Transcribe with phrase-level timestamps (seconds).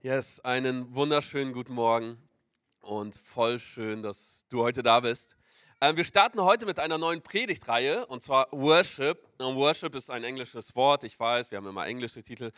[0.00, 2.18] Yes, einen wunderschönen guten Morgen
[2.82, 5.36] und voll schön, dass du heute da bist.
[5.80, 9.18] Ähm, wir starten heute mit einer neuen Predigtreihe und zwar Worship.
[9.38, 12.52] Und Worship ist ein englisches Wort, ich weiß, wir haben immer englische Titel.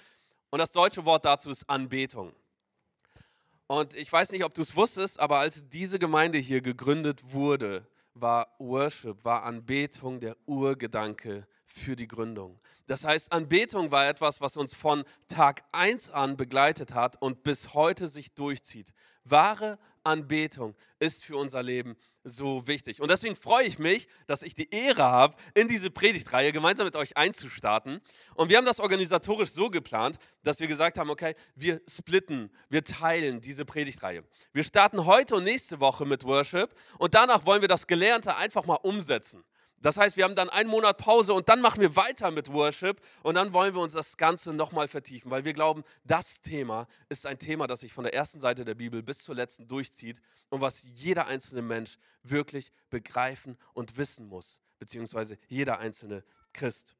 [0.50, 2.34] Und das deutsche Wort dazu ist Anbetung.
[3.68, 7.86] Und ich weiß nicht, ob du es wusstest, aber als diese Gemeinde hier gegründet wurde,
[8.12, 12.58] war Worship, war Anbetung der Urgedanke für die Gründung.
[12.86, 17.74] Das heißt, Anbetung war etwas, was uns von Tag 1 an begleitet hat und bis
[17.74, 18.92] heute sich durchzieht.
[19.24, 23.00] Wahre Anbetung ist für unser Leben so wichtig.
[23.00, 26.96] Und deswegen freue ich mich, dass ich die Ehre habe, in diese Predigtreihe gemeinsam mit
[26.96, 28.00] euch einzustarten.
[28.34, 32.84] Und wir haben das organisatorisch so geplant, dass wir gesagt haben, okay, wir splitten, wir
[32.84, 34.24] teilen diese Predigtreihe.
[34.52, 38.66] Wir starten heute und nächste Woche mit Worship und danach wollen wir das Gelernte einfach
[38.66, 39.45] mal umsetzen.
[39.82, 43.00] Das heißt, wir haben dann einen Monat Pause und dann machen wir weiter mit Worship
[43.22, 47.26] und dann wollen wir uns das Ganze nochmal vertiefen, weil wir glauben, das Thema ist
[47.26, 50.60] ein Thema, das sich von der ersten Seite der Bibel bis zur letzten durchzieht und
[50.60, 56.94] was jeder einzelne Mensch wirklich begreifen und wissen muss, beziehungsweise jeder einzelne Christ.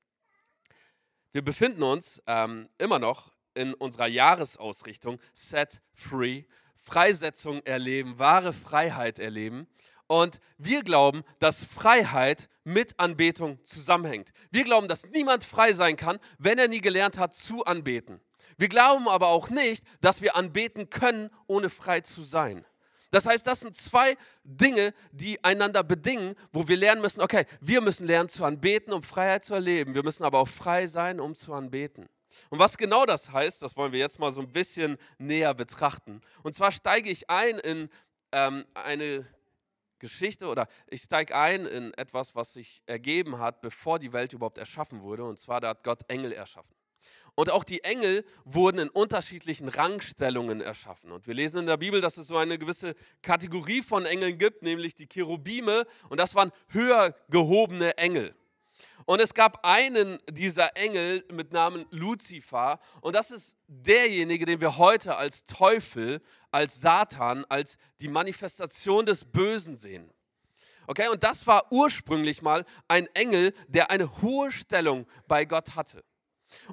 [1.33, 6.44] Wir befinden uns ähm, immer noch in unserer Jahresausrichtung Set Free,
[6.77, 9.69] Freisetzung erleben, wahre Freiheit erleben.
[10.11, 14.33] Und wir glauben, dass Freiheit mit Anbetung zusammenhängt.
[14.50, 18.20] Wir glauben, dass niemand frei sein kann, wenn er nie gelernt hat zu anbeten.
[18.58, 22.64] Wir glauben aber auch nicht, dass wir anbeten können, ohne frei zu sein.
[23.12, 27.81] Das heißt, das sind zwei Dinge, die einander bedingen, wo wir lernen müssen, okay, wir
[27.81, 29.94] müssen lernen zu anbeten, um Freiheit zu erleben.
[29.94, 32.08] Wir müssen aber auch frei sein, um zu anbeten.
[32.48, 36.20] Und was genau das heißt, das wollen wir jetzt mal so ein bisschen näher betrachten.
[36.42, 37.88] Und zwar steige ich ein in
[38.33, 39.25] ähm, eine
[40.01, 44.59] Geschichte oder ich steige ein in etwas, was sich ergeben hat, bevor die Welt überhaupt
[44.59, 45.25] erschaffen wurde.
[45.25, 46.75] Und zwar, da hat Gott Engel erschaffen.
[47.34, 51.12] Und auch die Engel wurden in unterschiedlichen Rangstellungen erschaffen.
[51.12, 54.62] Und wir lesen in der Bibel, dass es so eine gewisse Kategorie von Engeln gibt,
[54.62, 55.87] nämlich die Cherubime.
[56.09, 58.34] Und das waren höher gehobene Engel.
[59.06, 62.81] Und es gab einen dieser Engel mit Namen Luzifer.
[63.00, 69.25] Und das ist derjenige, den wir heute als Teufel, als Satan, als die Manifestation des
[69.25, 70.12] Bösen sehen.
[70.87, 76.05] Okay, und das war ursprünglich mal ein Engel, der eine hohe Stellung bei Gott hatte.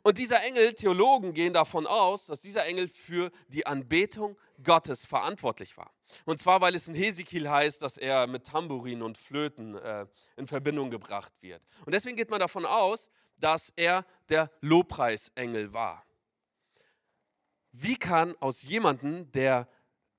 [0.02, 5.78] Und dieser Engel, Theologen gehen davon aus, dass dieser Engel für die Anbetung Gottes verantwortlich
[5.78, 5.92] war.
[6.26, 10.48] Und zwar, weil es in Hesekiel heißt, dass er mit Tambourin und Flöten äh, in
[10.48, 11.62] Verbindung gebracht wird.
[11.86, 16.04] Und deswegen geht man davon aus, dass er der Lobpreisengel war.
[17.72, 19.68] Wie kann aus jemandem, der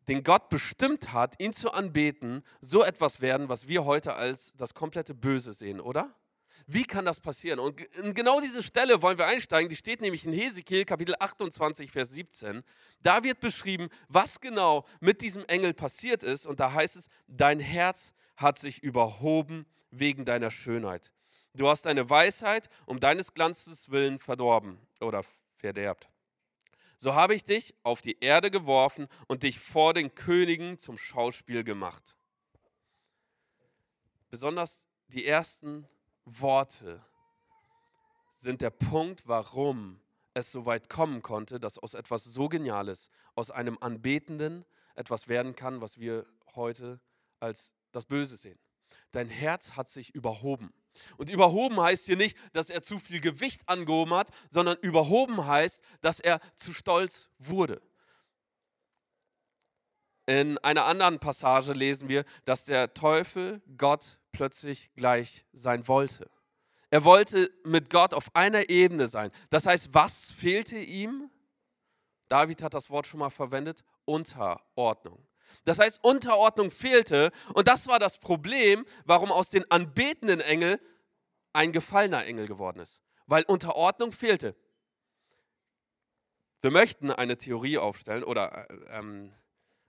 [0.07, 4.75] den Gott bestimmt hat, ihn zu anbeten, so etwas werden, was wir heute als das
[4.75, 6.15] komplette Böse sehen, oder?
[6.71, 7.61] Wie kann das passieren?
[7.61, 9.71] Und in genau diese Stelle wollen wir einsteigen.
[9.71, 12.63] Die steht nämlich in Hesekiel Kapitel 28, Vers 17.
[13.03, 16.47] Da wird beschrieben, was genau mit diesem Engel passiert ist.
[16.47, 21.11] Und da heißt es, dein Herz hat sich überhoben wegen deiner Schönheit.
[21.55, 25.25] Du hast deine Weisheit um deines Glanzes willen verdorben oder
[25.57, 26.11] verderbt.
[26.99, 31.65] So habe ich dich auf die Erde geworfen und dich vor den Königen zum Schauspiel
[31.65, 32.19] gemacht.
[34.29, 35.89] Besonders die ersten
[36.41, 37.03] Worte
[38.33, 40.01] sind der Punkt, warum
[40.35, 45.55] es so weit kommen konnte, dass aus etwas so Geniales, aus einem Anbetenden etwas werden
[45.55, 47.01] kann, was wir heute
[47.41, 48.59] als das Böse sehen.
[49.13, 50.73] Dein Herz hat sich überhoben.
[51.17, 55.83] Und überhoben heißt hier nicht, dass er zu viel Gewicht angehoben hat, sondern überhoben heißt,
[56.01, 57.81] dass er zu stolz wurde.
[60.27, 66.31] In einer anderen Passage lesen wir, dass der Teufel Gott plötzlich gleich sein wollte.
[66.91, 69.31] Er wollte mit Gott auf einer Ebene sein.
[69.51, 71.31] Das heißt, was fehlte ihm?
[72.29, 75.27] David hat das Wort schon mal verwendet, Unterordnung.
[75.65, 80.81] Das heißt, Unterordnung fehlte und das war das Problem, warum aus den anbetenden Engel
[81.53, 84.55] ein gefallener Engel geworden ist, weil Unterordnung fehlte.
[86.61, 89.33] Wir möchten eine Theorie aufstellen oder äh, ähm,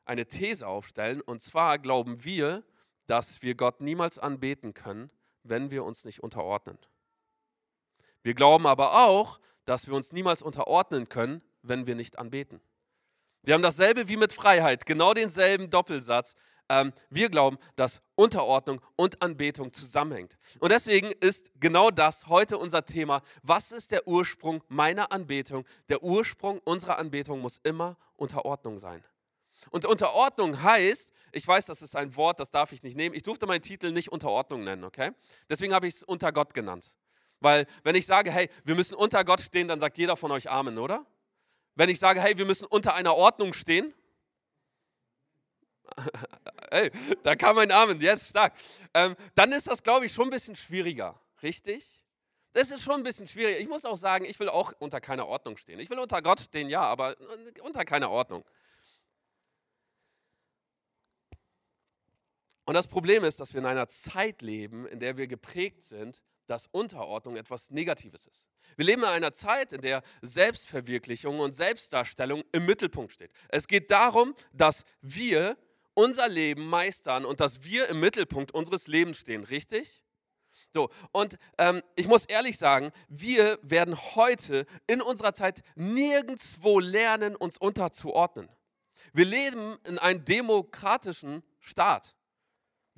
[0.06, 1.22] eine These aufstellen.
[1.22, 2.64] Und zwar glauben wir,
[3.10, 5.10] dass wir Gott niemals anbeten können,
[5.44, 6.78] wenn wir uns nicht unterordnen.
[8.22, 12.62] Wir glauben aber auch, dass wir uns niemals unterordnen können, wenn wir nicht anbeten.
[13.42, 16.36] Wir haben dasselbe wie mit Freiheit, genau denselben Doppelsatz.
[16.70, 20.38] Ähm, wir glauben, dass Unterordnung und Anbetung zusammenhängt.
[20.60, 23.24] Und deswegen ist genau das heute unser Thema.
[23.42, 25.66] Was ist der Ursprung meiner Anbetung?
[25.88, 29.04] Der Ursprung unserer Anbetung muss immer Unterordnung sein.
[29.72, 33.16] Und Unterordnung heißt, ich weiß, das ist ein Wort, das darf ich nicht nehmen.
[33.16, 35.12] Ich durfte meinen Titel nicht Unterordnung nennen, okay?
[35.50, 36.98] Deswegen habe ich es unter Gott genannt.
[37.40, 40.50] Weil wenn ich sage, hey, wir müssen unter Gott stehen, dann sagt jeder von euch
[40.50, 41.06] Amen, oder?
[41.80, 43.94] wenn ich sage, hey, wir müssen unter einer Ordnung stehen?
[46.72, 46.92] hey,
[47.24, 48.54] da kam ein Amen, jetzt yes, stark.
[48.94, 52.04] Ähm, dann ist das, glaube ich, schon ein bisschen schwieriger, richtig?
[52.52, 53.60] Das ist schon ein bisschen schwieriger.
[53.60, 55.80] Ich muss auch sagen, ich will auch unter keiner Ordnung stehen.
[55.80, 57.16] Ich will unter Gott stehen, ja, aber
[57.62, 58.44] unter keiner Ordnung.
[62.70, 66.22] Und das Problem ist, dass wir in einer Zeit leben, in der wir geprägt sind,
[66.46, 68.46] dass Unterordnung etwas Negatives ist.
[68.76, 73.32] Wir leben in einer Zeit, in der Selbstverwirklichung und Selbstdarstellung im Mittelpunkt steht.
[73.48, 75.58] Es geht darum, dass wir
[75.96, 80.04] unser Leben meistern und dass wir im Mittelpunkt unseres Lebens stehen, richtig?
[80.72, 87.36] So, und ähm, ich muss ehrlich sagen, wir werden heute in unserer Zeit nirgendwo lernen,
[87.36, 88.48] uns unterzuordnen.
[89.12, 92.14] Wir leben in einem demokratischen Staat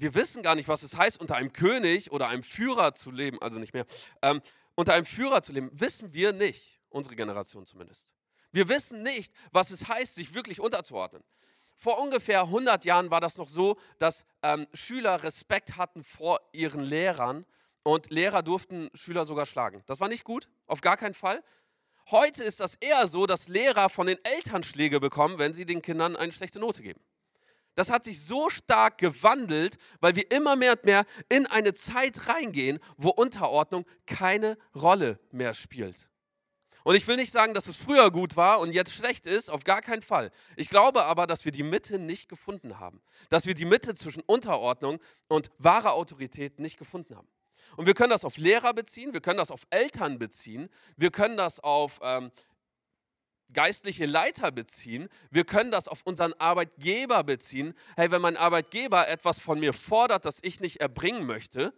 [0.01, 3.39] wir wissen gar nicht, was es heißt, unter einem König oder einem Führer zu leben,
[3.41, 3.85] also nicht mehr,
[4.21, 4.41] ähm,
[4.73, 8.13] unter einem Führer zu leben, wissen wir nicht, unsere Generation zumindest.
[8.51, 11.23] Wir wissen nicht, was es heißt, sich wirklich unterzuordnen.
[11.75, 16.81] Vor ungefähr 100 Jahren war das noch so, dass ähm, Schüler Respekt hatten vor ihren
[16.81, 17.45] Lehrern
[17.83, 19.83] und Lehrer durften Schüler sogar schlagen.
[19.85, 21.43] Das war nicht gut, auf gar keinen Fall.
[22.09, 25.81] Heute ist das eher so, dass Lehrer von den Eltern Schläge bekommen, wenn sie den
[25.81, 27.01] Kindern eine schlechte Note geben.
[27.81, 32.27] Das hat sich so stark gewandelt, weil wir immer mehr und mehr in eine Zeit
[32.27, 36.11] reingehen, wo Unterordnung keine Rolle mehr spielt.
[36.83, 39.63] Und ich will nicht sagen, dass es früher gut war und jetzt schlecht ist, auf
[39.63, 40.29] gar keinen Fall.
[40.57, 43.01] Ich glaube aber, dass wir die Mitte nicht gefunden haben.
[43.29, 47.29] Dass wir die Mitte zwischen Unterordnung und wahrer Autorität nicht gefunden haben.
[47.77, 51.37] Und wir können das auf Lehrer beziehen, wir können das auf Eltern beziehen, wir können
[51.37, 52.31] das auf ähm,
[53.53, 57.73] geistliche Leiter beziehen, wir können das auf unseren Arbeitgeber beziehen.
[57.95, 61.73] Hey, wenn mein Arbeitgeber etwas von mir fordert, das ich nicht erbringen möchte,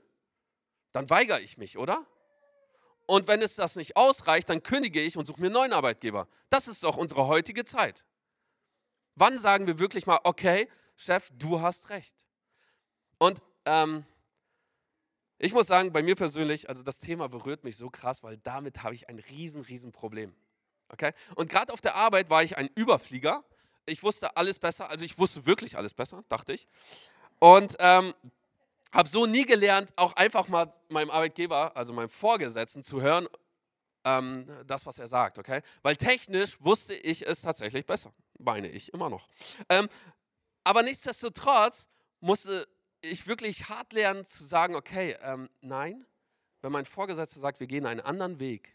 [0.91, 2.05] dann weigere ich mich, oder?
[3.05, 6.27] Und wenn es das nicht ausreicht, dann kündige ich und suche mir einen neuen Arbeitgeber.
[6.49, 8.05] Das ist doch unsere heutige Zeit.
[9.15, 12.15] Wann sagen wir wirklich mal, okay, Chef, du hast recht?
[13.17, 14.05] Und ähm,
[15.37, 18.83] ich muss sagen, bei mir persönlich, also das Thema berührt mich so krass, weil damit
[18.83, 20.33] habe ich ein riesen, riesen Problem.
[20.93, 21.11] Okay?
[21.35, 23.43] Und gerade auf der Arbeit war ich ein Überflieger.
[23.85, 26.67] Ich wusste alles besser, also ich wusste wirklich alles besser, dachte ich.
[27.39, 28.13] Und ähm,
[28.93, 33.27] habe so nie gelernt, auch einfach mal meinem Arbeitgeber, also meinem Vorgesetzten, zu hören,
[34.05, 35.39] ähm, das, was er sagt.
[35.39, 35.61] Okay?
[35.81, 39.27] Weil technisch wusste ich es tatsächlich besser, meine ich immer noch.
[39.67, 39.89] Ähm,
[40.63, 41.89] aber nichtsdestotrotz
[42.21, 42.67] musste
[43.01, 46.05] ich wirklich hart lernen zu sagen, okay, ähm, nein,
[46.61, 48.73] wenn mein Vorgesetzter sagt, wir gehen einen anderen Weg,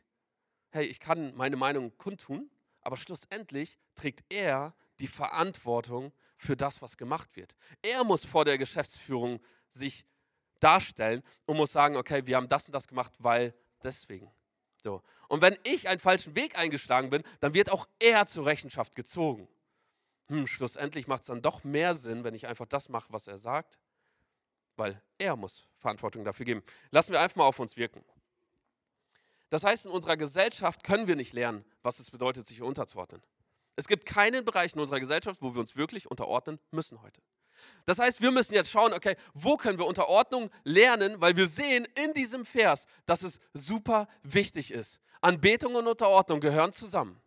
[0.70, 2.50] hey, ich kann meine Meinung kundtun,
[2.80, 7.56] aber schlussendlich trägt er die Verantwortung für das, was gemacht wird.
[7.82, 10.04] Er muss vor der Geschäftsführung sich
[10.60, 14.30] darstellen und muss sagen, okay, wir haben das und das gemacht, weil deswegen.
[14.82, 15.02] So.
[15.28, 19.48] Und wenn ich einen falschen Weg eingeschlagen bin, dann wird auch er zur Rechenschaft gezogen.
[20.26, 23.38] Hm, schlussendlich macht es dann doch mehr Sinn, wenn ich einfach das mache, was er
[23.38, 23.78] sagt,
[24.76, 26.62] weil er muss Verantwortung dafür geben.
[26.90, 28.04] Lassen wir einfach mal auf uns wirken.
[29.50, 33.22] Das heißt, in unserer Gesellschaft können wir nicht lernen, was es bedeutet, sich unterzuordnen.
[33.76, 37.22] Es gibt keinen Bereich in unserer Gesellschaft, wo wir uns wirklich unterordnen müssen heute.
[37.84, 41.86] Das heißt, wir müssen jetzt schauen, okay, wo können wir Unterordnung lernen, weil wir sehen
[41.94, 45.00] in diesem Vers, dass es super wichtig ist.
[45.20, 47.20] Anbetung und Unterordnung gehören zusammen.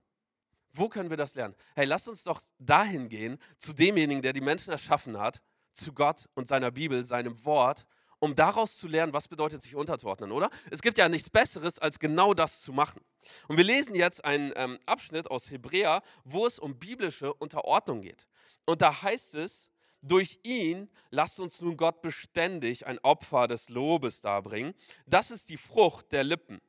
[0.73, 1.55] Wo können wir das lernen?
[1.75, 5.41] Hey, lasst uns doch dahin gehen, zu demjenigen, der die Menschen erschaffen hat,
[5.73, 7.85] zu Gott und seiner Bibel, seinem Wort
[8.21, 10.49] um daraus zu lernen, was bedeutet sich unterzuordnen, oder?
[10.69, 13.01] Es gibt ja nichts Besseres, als genau das zu machen.
[13.47, 18.27] Und wir lesen jetzt einen ähm, Abschnitt aus Hebräer, wo es um biblische Unterordnung geht.
[18.65, 19.71] Und da heißt es,
[20.03, 24.75] durch ihn lasst uns nun Gott beständig ein Opfer des Lobes darbringen.
[25.07, 26.61] Das ist die Frucht der Lippen,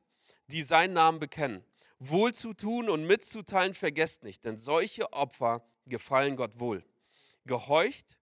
[0.47, 1.63] die seinen Namen bekennen.
[1.99, 6.83] Wohl zu tun und mitzuteilen vergesst nicht, denn solche Opfer gefallen Gott wohl.
[7.45, 8.17] Gehorcht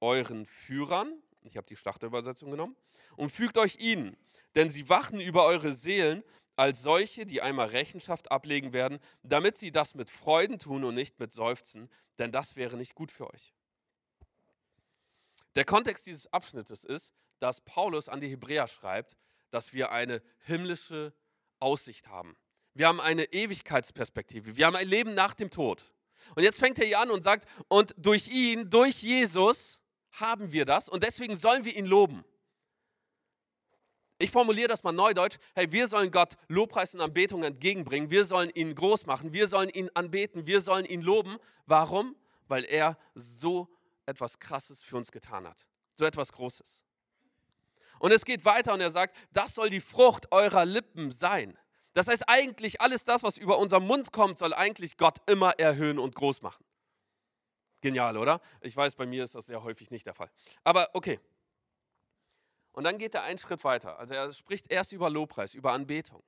[0.00, 2.76] euren Führern, ich habe die Schlachterübersetzung genommen,
[3.16, 4.16] und fügt euch ihnen,
[4.54, 6.24] denn sie wachen über eure Seelen
[6.56, 11.18] als solche, die einmal Rechenschaft ablegen werden, damit sie das mit Freuden tun und nicht
[11.18, 13.52] mit Seufzen, denn das wäre nicht gut für euch.
[15.54, 19.16] Der Kontext dieses Abschnittes ist, dass Paulus an die Hebräer schreibt,
[19.50, 21.12] dass wir eine himmlische
[21.60, 22.36] Aussicht haben.
[22.74, 24.56] Wir haben eine Ewigkeitsperspektive.
[24.56, 25.92] Wir haben ein Leben nach dem Tod.
[26.34, 29.80] Und jetzt fängt er hier an und sagt, und durch ihn, durch Jesus,
[30.20, 32.24] haben wir das und deswegen sollen wir ihn loben.
[34.18, 35.38] Ich formuliere das mal neudeutsch.
[35.54, 38.10] Hey, wir sollen Gott Lobpreis und Anbetung entgegenbringen.
[38.10, 39.32] Wir sollen ihn groß machen.
[39.32, 40.46] Wir sollen ihn anbeten.
[40.46, 41.36] Wir sollen ihn loben.
[41.66, 42.14] Warum?
[42.46, 43.68] Weil er so
[44.06, 45.66] etwas Krasses für uns getan hat.
[45.96, 46.84] So etwas Großes.
[47.98, 51.58] Und es geht weiter und er sagt, das soll die Frucht eurer Lippen sein.
[51.92, 55.98] Das heißt, eigentlich alles das, was über unseren Mund kommt, soll eigentlich Gott immer erhöhen
[55.98, 56.64] und groß machen.
[57.84, 58.40] Genial, oder?
[58.62, 60.30] Ich weiß, bei mir ist das sehr häufig nicht der Fall.
[60.62, 61.20] Aber okay.
[62.72, 63.98] Und dann geht er einen Schritt weiter.
[63.98, 66.22] Also er spricht erst über Lobpreis, über Anbetung.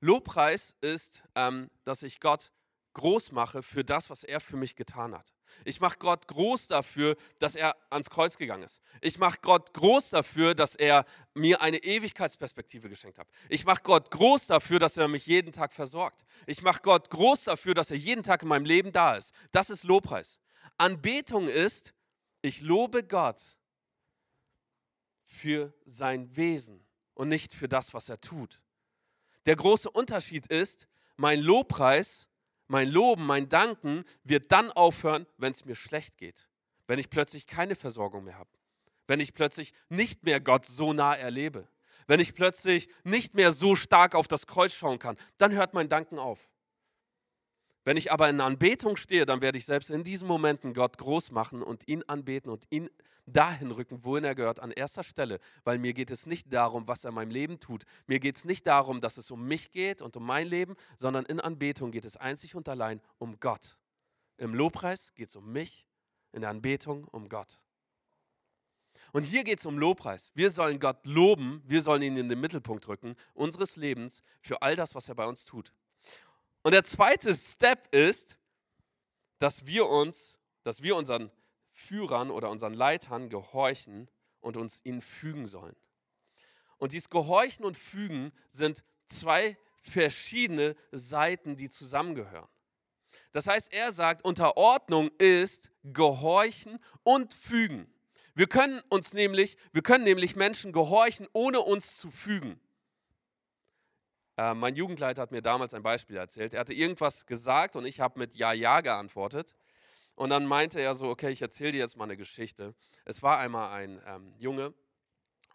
[0.00, 2.52] Lobpreis ist, ähm, dass ich Gott
[2.92, 5.32] groß mache für das, was er für mich getan hat.
[5.64, 8.82] Ich mache Gott groß dafür, dass er ans Kreuz gegangen ist.
[9.00, 13.28] Ich mache Gott groß dafür, dass er mir eine Ewigkeitsperspektive geschenkt hat.
[13.48, 16.26] Ich mache Gott groß dafür, dass er mich jeden Tag versorgt.
[16.46, 19.32] Ich mache Gott groß dafür, dass er jeden Tag in meinem Leben da ist.
[19.52, 20.38] Das ist Lobpreis.
[20.78, 21.94] Anbetung ist,
[22.40, 23.58] ich lobe Gott
[25.24, 28.60] für sein Wesen und nicht für das, was er tut.
[29.46, 32.28] Der große Unterschied ist, mein Lobpreis
[32.68, 36.48] mein Loben, mein Danken wird dann aufhören, wenn es mir schlecht geht.
[36.86, 38.50] Wenn ich plötzlich keine Versorgung mehr habe.
[39.06, 41.66] Wenn ich plötzlich nicht mehr Gott so nah erlebe.
[42.06, 45.88] Wenn ich plötzlich nicht mehr so stark auf das Kreuz schauen kann, dann hört mein
[45.88, 46.50] Danken auf.
[47.84, 51.30] Wenn ich aber in Anbetung stehe, dann werde ich selbst in diesen Momenten Gott groß
[51.30, 52.90] machen und ihn anbeten und ihn
[53.26, 55.38] dahin rücken, wohin er gehört, an erster Stelle.
[55.64, 57.84] Weil mir geht es nicht darum, was er in meinem Leben tut.
[58.06, 61.24] Mir geht es nicht darum, dass es um mich geht und um mein Leben, sondern
[61.26, 63.78] in Anbetung geht es einzig und allein um Gott.
[64.38, 65.86] Im Lobpreis geht es um mich,
[66.32, 67.58] in der Anbetung um Gott.
[69.12, 70.32] Und hier geht es um Lobpreis.
[70.34, 74.76] Wir sollen Gott loben, wir sollen ihn in den Mittelpunkt rücken, unseres Lebens, für all
[74.76, 75.72] das, was er bei uns tut.
[76.68, 78.36] Und der zweite Step ist,
[79.38, 81.30] dass wir uns, dass wir unseren
[81.70, 84.10] Führern oder unseren Leitern gehorchen
[84.40, 85.74] und uns ihnen fügen sollen.
[86.76, 92.50] Und dieses Gehorchen und Fügen sind zwei verschiedene Seiten, die zusammengehören.
[93.32, 97.90] Das heißt, er sagt, Unterordnung ist Gehorchen und Fügen.
[98.34, 102.60] Wir können uns nämlich, wir können nämlich Menschen gehorchen, ohne uns zu fügen.
[104.38, 106.54] Äh, mein Jugendleiter hat mir damals ein Beispiel erzählt.
[106.54, 109.56] Er hatte irgendwas gesagt und ich habe mit Ja, Ja geantwortet.
[110.14, 112.74] Und dann meinte er so, okay, ich erzähle dir jetzt mal eine Geschichte.
[113.04, 114.74] Es war einmal ein ähm, Junge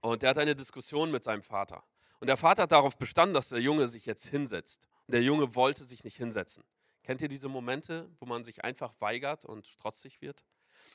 [0.01, 1.83] und der hat eine Diskussion mit seinem Vater.
[2.19, 4.85] Und der Vater hat darauf bestanden, dass der Junge sich jetzt hinsetzt.
[5.07, 6.63] Und der Junge wollte sich nicht hinsetzen.
[7.03, 10.43] Kennt ihr diese Momente, wo man sich einfach weigert und strotzig wird?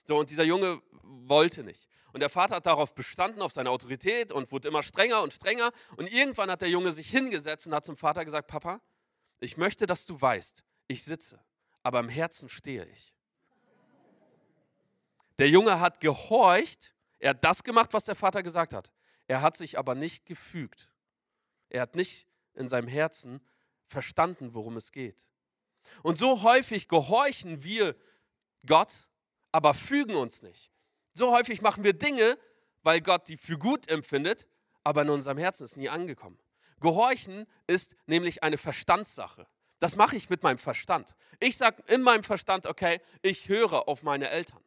[0.04, 1.88] So, und dieser Junge wollte nicht.
[2.12, 5.72] Und der Vater hat darauf bestanden, auf seine Autorität und wurde immer strenger und strenger.
[5.96, 8.80] Und irgendwann hat der Junge sich hingesetzt und hat zum Vater gesagt, Papa,
[9.40, 11.40] ich möchte, dass du weißt, ich sitze,
[11.82, 13.14] aber im Herzen stehe ich.
[15.38, 18.90] Der Junge hat gehorcht, er hat das gemacht, was der Vater gesagt hat.
[19.28, 20.90] Er hat sich aber nicht gefügt.
[21.68, 23.40] Er hat nicht in seinem Herzen
[23.86, 25.26] verstanden, worum es geht.
[26.02, 27.94] Und so häufig gehorchen wir
[28.66, 29.08] Gott,
[29.52, 30.70] aber fügen uns nicht.
[31.14, 32.38] So häufig machen wir Dinge,
[32.82, 34.46] weil Gott die für gut empfindet,
[34.84, 36.38] aber in unserem Herzen ist nie angekommen.
[36.80, 39.46] Gehorchen ist nämlich eine Verstandssache.
[39.80, 41.14] Das mache ich mit meinem Verstand.
[41.40, 44.62] Ich sage in meinem Verstand, okay, ich höre auf meine Eltern.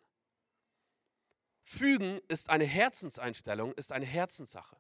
[1.63, 4.77] Fügen ist eine Herzenseinstellung, ist eine Herzenssache.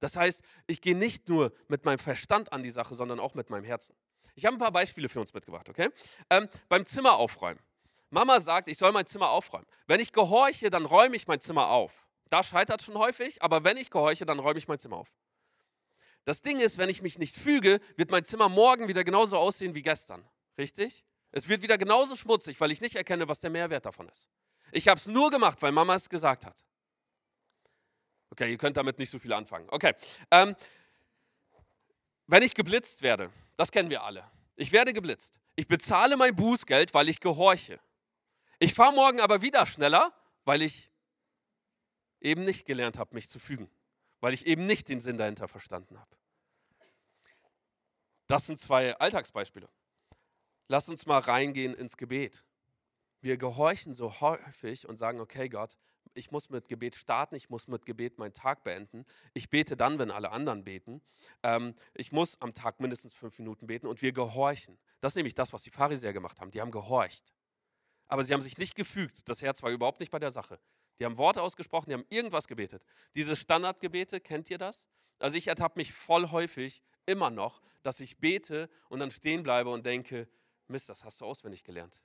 [0.00, 3.50] Das heißt, ich gehe nicht nur mit meinem Verstand an die Sache, sondern auch mit
[3.50, 3.94] meinem Herzen.
[4.34, 5.90] Ich habe ein paar Beispiele für uns mitgebracht, okay?
[6.28, 7.60] Ähm, beim Zimmer aufräumen.
[8.14, 9.66] Mama sagt, ich soll mein Zimmer aufräumen.
[9.86, 12.06] Wenn ich gehorche, dann räume ich mein Zimmer auf.
[12.30, 15.12] Da scheitert schon häufig, aber wenn ich gehorche, dann räume ich mein Zimmer auf.
[16.24, 19.74] Das Ding ist, wenn ich mich nicht füge, wird mein Zimmer morgen wieder genauso aussehen
[19.74, 20.26] wie gestern.
[20.56, 21.04] Richtig?
[21.32, 24.28] Es wird wieder genauso schmutzig, weil ich nicht erkenne, was der Mehrwert davon ist.
[24.70, 26.64] Ich habe es nur gemacht, weil Mama es gesagt hat.
[28.30, 29.66] Okay, ihr könnt damit nicht so viel anfangen.
[29.70, 29.92] Okay.
[30.30, 30.54] Ähm,
[32.28, 34.24] wenn ich geblitzt werde, das kennen wir alle.
[34.54, 35.40] Ich werde geblitzt.
[35.56, 37.80] Ich bezahle mein Bußgeld, weil ich gehorche.
[38.58, 40.12] Ich fahre morgen aber wieder schneller,
[40.44, 40.90] weil ich
[42.20, 43.70] eben nicht gelernt habe, mich zu fügen,
[44.20, 46.16] weil ich eben nicht den Sinn dahinter verstanden habe.
[48.26, 49.68] Das sind zwei Alltagsbeispiele.
[50.68, 52.44] Lass uns mal reingehen ins Gebet.
[53.20, 55.76] Wir gehorchen so häufig und sagen, okay Gott,
[56.14, 59.04] ich muss mit Gebet starten, ich muss mit Gebet meinen Tag beenden.
[59.34, 61.02] Ich bete dann, wenn alle anderen beten.
[61.42, 64.78] Ähm, ich muss am Tag mindestens fünf Minuten beten und wir gehorchen.
[65.00, 66.50] Das ist nämlich das, was die Pharisäer gemacht haben.
[66.50, 67.33] Die haben gehorcht
[68.14, 69.28] aber sie haben sich nicht gefügt.
[69.28, 70.60] Das Herz war überhaupt nicht bei der Sache.
[71.00, 72.84] Die haben Worte ausgesprochen, die haben irgendwas gebetet.
[73.16, 74.86] Diese Standardgebete, kennt ihr das?
[75.18, 79.70] Also ich ertappe mich voll häufig immer noch, dass ich bete und dann stehen bleibe
[79.70, 80.28] und denke,
[80.68, 82.00] Mist, das hast du auswendig gelernt.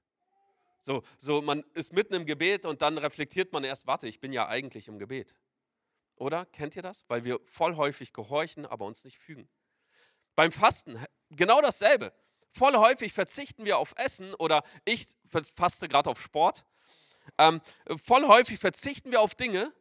[0.82, 4.34] So, so man ist mitten im Gebet und dann reflektiert man erst, warte, ich bin
[4.34, 5.36] ja eigentlich im Gebet.
[6.16, 6.48] Oder?
[6.48, 7.06] Kennt ihr das?
[7.08, 9.48] Weil wir voll häufig gehorchen, aber uns nicht fügen.
[10.36, 10.98] Beim Fasten
[11.30, 12.12] genau dasselbe.
[12.52, 15.08] Voll häufig verzichten wir auf Essen oder ich
[15.56, 16.66] faste gerade auf Sport.
[17.38, 17.62] Ähm,
[18.04, 19.72] voll häufig verzichten wir auf Dinge,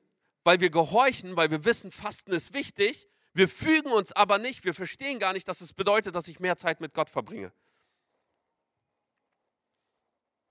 [0.44, 3.08] weil wir gehorchen, weil wir wissen, Fasten ist wichtig,
[3.38, 6.56] Wir fügen uns aber nicht, wir verstehen gar nicht, dass es bedeutet, dass ich mehr
[6.56, 7.52] Zeit mit Gott verbringe.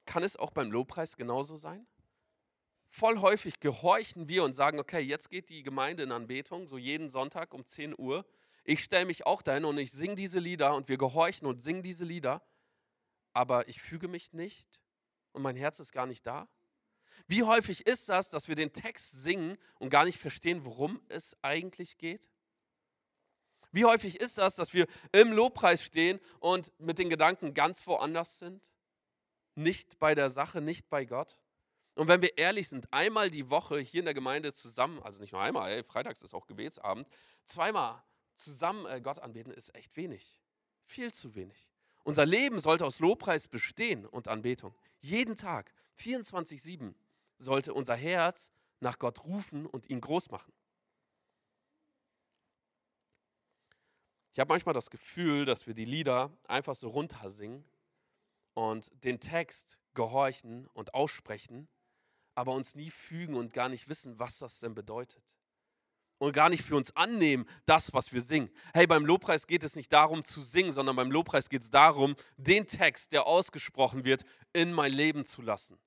[0.06, 1.86] Kann es auch beim Lobpreis genauso sein?
[2.86, 7.10] Voll häufig gehorchen wir und sagen, okay, jetzt geht die Gemeinde in Anbetung, so jeden
[7.10, 8.26] Sonntag um 10 Uhr.
[8.70, 11.84] Ich stelle mich auch dahin und ich singe diese Lieder und wir gehorchen und singen
[11.84, 12.46] diese Lieder,
[13.32, 14.82] aber ich füge mich nicht
[15.32, 16.50] und mein Herz ist gar nicht da.
[17.28, 21.38] Wie häufig ist das, dass wir den Text singen und gar nicht verstehen, worum es
[21.42, 22.30] eigentlich geht?
[23.72, 28.38] Wie häufig ist das, dass wir im Lobpreis stehen und mit den Gedanken ganz woanders
[28.38, 28.70] sind?
[29.56, 31.40] Nicht bei der Sache, nicht bei Gott?
[31.96, 35.32] Und wenn wir ehrlich sind, einmal die Woche hier in der Gemeinde zusammen, also nicht
[35.32, 37.08] nur einmal, ey, freitags ist auch Gebetsabend,
[37.46, 38.04] zweimal
[38.38, 40.40] zusammen äh, Gott anbeten ist echt wenig.
[40.86, 41.70] Viel zu wenig.
[42.04, 44.74] Unser Leben sollte aus Lobpreis bestehen und Anbetung.
[45.02, 46.94] Jeden Tag, 24-7,
[47.38, 50.54] sollte unser Herz nach Gott rufen und ihn groß machen.
[54.32, 57.66] Ich habe manchmal das Gefühl, dass wir die Lieder einfach so runtersingen
[58.54, 61.68] und den Text gehorchen und aussprechen,
[62.36, 65.37] aber uns nie fügen und gar nicht wissen, was das denn bedeutet.
[66.20, 68.50] Und gar nicht für uns annehmen, das, was wir singen.
[68.74, 72.16] Hey, beim Lobpreis geht es nicht darum zu singen, sondern beim Lobpreis geht es darum,
[72.38, 75.78] den Text, der ausgesprochen wird, in mein Leben zu lassen.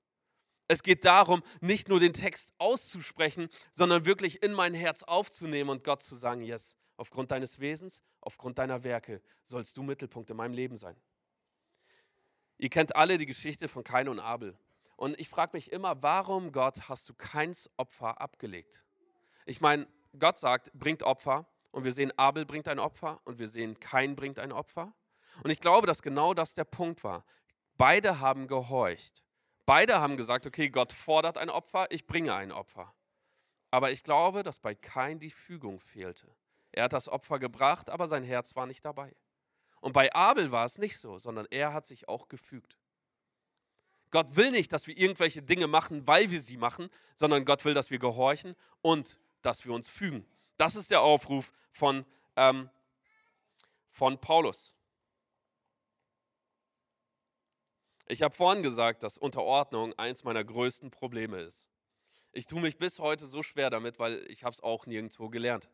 [0.69, 5.83] Es geht darum, nicht nur den Text auszusprechen, sondern wirklich in mein Herz aufzunehmen und
[5.83, 10.53] Gott zu sagen, yes, aufgrund deines Wesens, aufgrund deiner Werke sollst du Mittelpunkt in meinem
[10.53, 10.95] Leben sein.
[12.57, 14.57] Ihr kennt alle die Geschichte von Kain und Abel.
[14.95, 18.83] Und ich frage mich immer, warum Gott hast du keins Opfer abgelegt?
[19.45, 23.47] Ich meine, Gott sagt, bringt Opfer und wir sehen, Abel bringt ein Opfer und wir
[23.47, 24.93] sehen, Kain bringt ein Opfer.
[25.43, 27.23] Und ich glaube, dass genau das der Punkt war.
[27.77, 29.23] Beide haben gehorcht.
[29.65, 32.93] Beide haben gesagt, okay, Gott fordert ein Opfer, ich bringe ein Opfer.
[33.69, 36.27] Aber ich glaube, dass bei Kain die Fügung fehlte.
[36.73, 39.15] Er hat das Opfer gebracht, aber sein Herz war nicht dabei.
[39.79, 42.77] Und bei Abel war es nicht so, sondern er hat sich auch gefügt.
[44.11, 47.73] Gott will nicht, dass wir irgendwelche Dinge machen, weil wir sie machen, sondern Gott will,
[47.73, 50.25] dass wir gehorchen und dass wir uns fügen.
[50.57, 52.69] Das ist der Aufruf von, ähm,
[53.89, 54.75] von Paulus.
[58.07, 61.69] Ich habe vorhin gesagt, dass Unterordnung eins meiner größten Probleme ist.
[62.33, 65.69] Ich tue mich bis heute so schwer damit, weil ich habe es auch nirgendwo gelernt.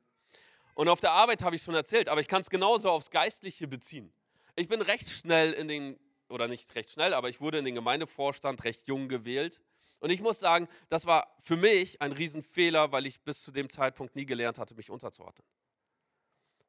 [0.75, 3.67] Und auf der Arbeit habe ich schon erzählt, aber ich kann es genauso aufs Geistliche
[3.67, 4.13] beziehen.
[4.55, 5.99] Ich bin recht schnell in den,
[6.29, 9.59] oder nicht recht schnell, aber ich wurde in den Gemeindevorstand recht jung gewählt.
[9.99, 13.69] Und ich muss sagen, das war für mich ein Riesenfehler, weil ich bis zu dem
[13.69, 15.45] Zeitpunkt nie gelernt hatte, mich unterzuordnen.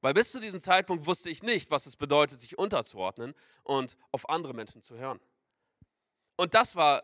[0.00, 4.28] Weil bis zu diesem Zeitpunkt wusste ich nicht, was es bedeutet, sich unterzuordnen und auf
[4.28, 5.20] andere Menschen zu hören.
[6.36, 7.02] Und das war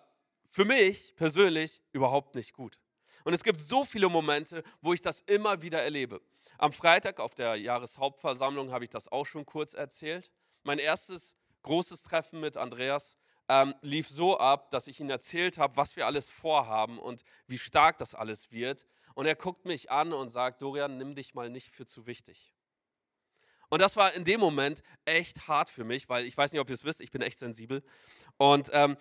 [0.49, 2.79] für mich persönlich überhaupt nicht gut.
[3.25, 6.21] Und es gibt so viele Momente, wo ich das immer wieder erlebe.
[6.59, 10.31] Am Freitag auf der Jahreshauptversammlung habe ich das auch schon kurz erzählt.
[10.63, 13.17] Mein erstes großes Treffen mit Andreas
[13.49, 17.59] ähm, lief so ab, dass ich ihm erzählt habe, was wir alles vorhaben und wie
[17.59, 18.87] stark das alles wird.
[19.15, 22.55] Und er guckt mich an und sagt, Dorian, nimm dich mal nicht für zu wichtig.
[23.69, 26.69] Und das war in dem Moment echt hart für mich, weil ich weiß nicht, ob
[26.69, 27.83] ihr es wisst, ich bin echt sensibel.
[28.37, 28.97] Und ähm,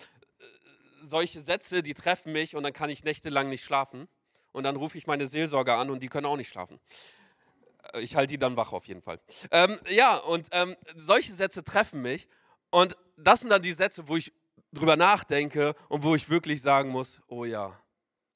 [1.01, 4.07] solche Sätze, die treffen mich und dann kann ich nächtelang nicht schlafen.
[4.51, 6.79] Und dann rufe ich meine Seelsorger an und die können auch nicht schlafen.
[7.93, 9.19] Äh, ich halte die dann wach auf jeden Fall.
[9.51, 12.27] Ähm, ja, und ähm, solche Sätze treffen mich.
[13.15, 14.33] Das sind dann die Sätze, wo ich
[14.71, 17.79] drüber nachdenke und wo ich wirklich sagen muss, oh ja,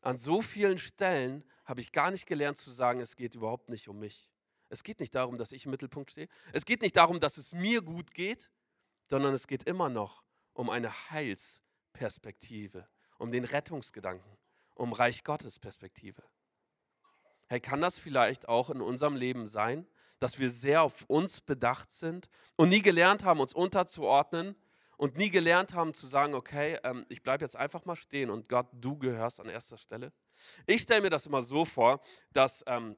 [0.02, 3.88] an so vielen Stellen habe ich gar nicht gelernt zu sagen, es geht überhaupt nicht
[3.88, 4.30] um mich.
[4.70, 6.28] Es geht nicht darum, dass ich im Mittelpunkt stehe.
[6.54, 8.50] Es geht nicht darum, dass es mir gut geht,
[9.10, 11.62] sondern es geht immer noch um eine Heils-
[11.98, 12.88] Perspektive,
[13.18, 14.38] um den Rettungsgedanken,
[14.76, 16.24] um Reich Gottes Perspektive.
[17.48, 19.88] Hey, kann das vielleicht auch in unserem Leben sein,
[20.20, 24.56] dass wir sehr auf uns bedacht sind und nie gelernt haben, uns unterzuordnen
[24.98, 28.50] und nie gelernt haben zu sagen, okay, ähm, ich bleibe jetzt einfach mal stehen und
[28.50, 30.12] Gott, du gehörst an erster Stelle?
[30.66, 32.02] Ich stelle mir das immer so vor,
[32.34, 32.98] dass ähm,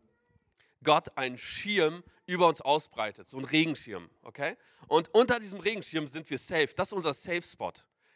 [0.84, 4.56] Gott einen Schirm über uns ausbreitet, so ein Regenschirm, okay?
[4.88, 6.70] Und unter diesem Regenschirm sind wir safe.
[6.76, 7.74] Das ist unser Safe Spot.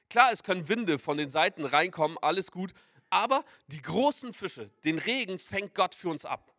[0.09, 2.73] Klar, es können Winde von den Seiten reinkommen, alles gut,
[3.09, 6.53] aber die großen Fische, den Regen fängt Gott für uns ab.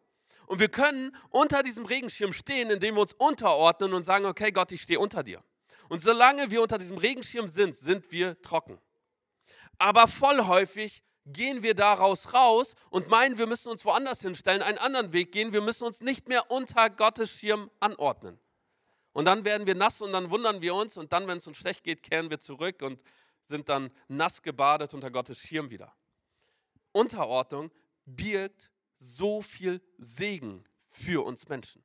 [0.46, 4.72] Und wir können unter diesem Regenschirm stehen, indem wir uns unterordnen und sagen, okay Gott,
[4.72, 5.42] ich stehe unter dir.
[5.88, 8.78] Und solange wir unter diesem Regenschirm sind, sind wir trocken.
[9.78, 14.78] Aber voll häufig gehen wir daraus raus und meinen, wir müssen uns woanders hinstellen, einen
[14.78, 18.38] anderen Weg gehen, wir müssen uns nicht mehr unter Gottes Schirm anordnen.
[19.12, 21.56] Und dann werden wir nass und dann wundern wir uns und dann, wenn es uns
[21.56, 23.02] schlecht geht, kehren wir zurück und
[23.44, 25.94] sind dann nass gebadet unter Gottes Schirm wieder.
[26.92, 27.70] Unterordnung
[28.04, 31.84] birgt so viel Segen für uns Menschen.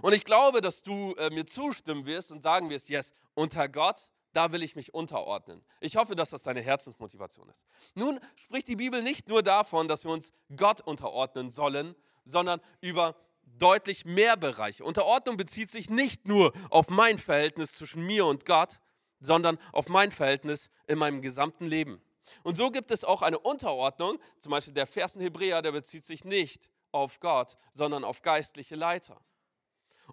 [0.00, 4.08] Und ich glaube, dass du äh, mir zustimmen wirst und sagen wirst, yes, unter Gott,
[4.32, 5.62] da will ich mich unterordnen.
[5.80, 7.66] Ich hoffe, dass das deine Herzensmotivation ist.
[7.94, 13.14] Nun spricht die Bibel nicht nur davon, dass wir uns Gott unterordnen sollen, sondern über
[13.58, 14.84] deutlich mehr Bereiche.
[14.84, 18.80] Unterordnung bezieht sich nicht nur auf mein Verhältnis zwischen mir und Gott,
[19.20, 22.02] sondern auf mein Verhältnis in meinem gesamten Leben.
[22.42, 26.04] Und so gibt es auch eine Unterordnung, zum Beispiel der Vers in Hebräer, der bezieht
[26.04, 29.20] sich nicht auf Gott, sondern auf geistliche Leiter.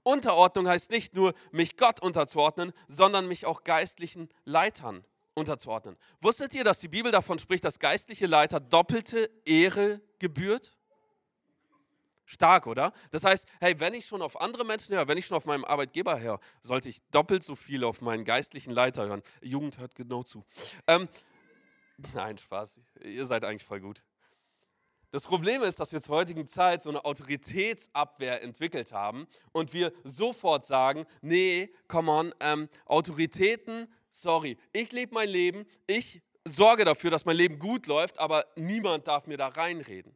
[0.04, 5.98] Unterordnung heißt nicht nur, mich Gott unterzuordnen, sondern mich auch geistlichen Leitern unterzuordnen.
[6.22, 10.76] Wusstet ihr, dass die Bibel davon spricht, dass geistliche Leiter doppelte Ehre gebührt?
[12.26, 12.94] Stark, oder?
[13.10, 15.66] Das heißt, hey, wenn ich schon auf andere Menschen höre, wenn ich schon auf meinem
[15.66, 19.24] Arbeitgeber höre, sollte ich doppelt so viel auf meinen geistlichen Leiter hören.
[19.42, 20.46] Jugend hört genau zu.
[20.86, 21.10] Ähm,
[22.14, 22.82] nein, Spaß.
[23.02, 24.04] Ihr seid eigentlich voll gut.
[25.12, 29.92] Das Problem ist, dass wir zur heutigen Zeit so eine Autoritätsabwehr entwickelt haben und wir
[30.04, 37.10] sofort sagen, nee, come on, ähm, Autoritäten, sorry, ich lebe mein Leben, ich sorge dafür,
[37.10, 40.16] dass mein Leben gut läuft, aber niemand darf mir da reinreden.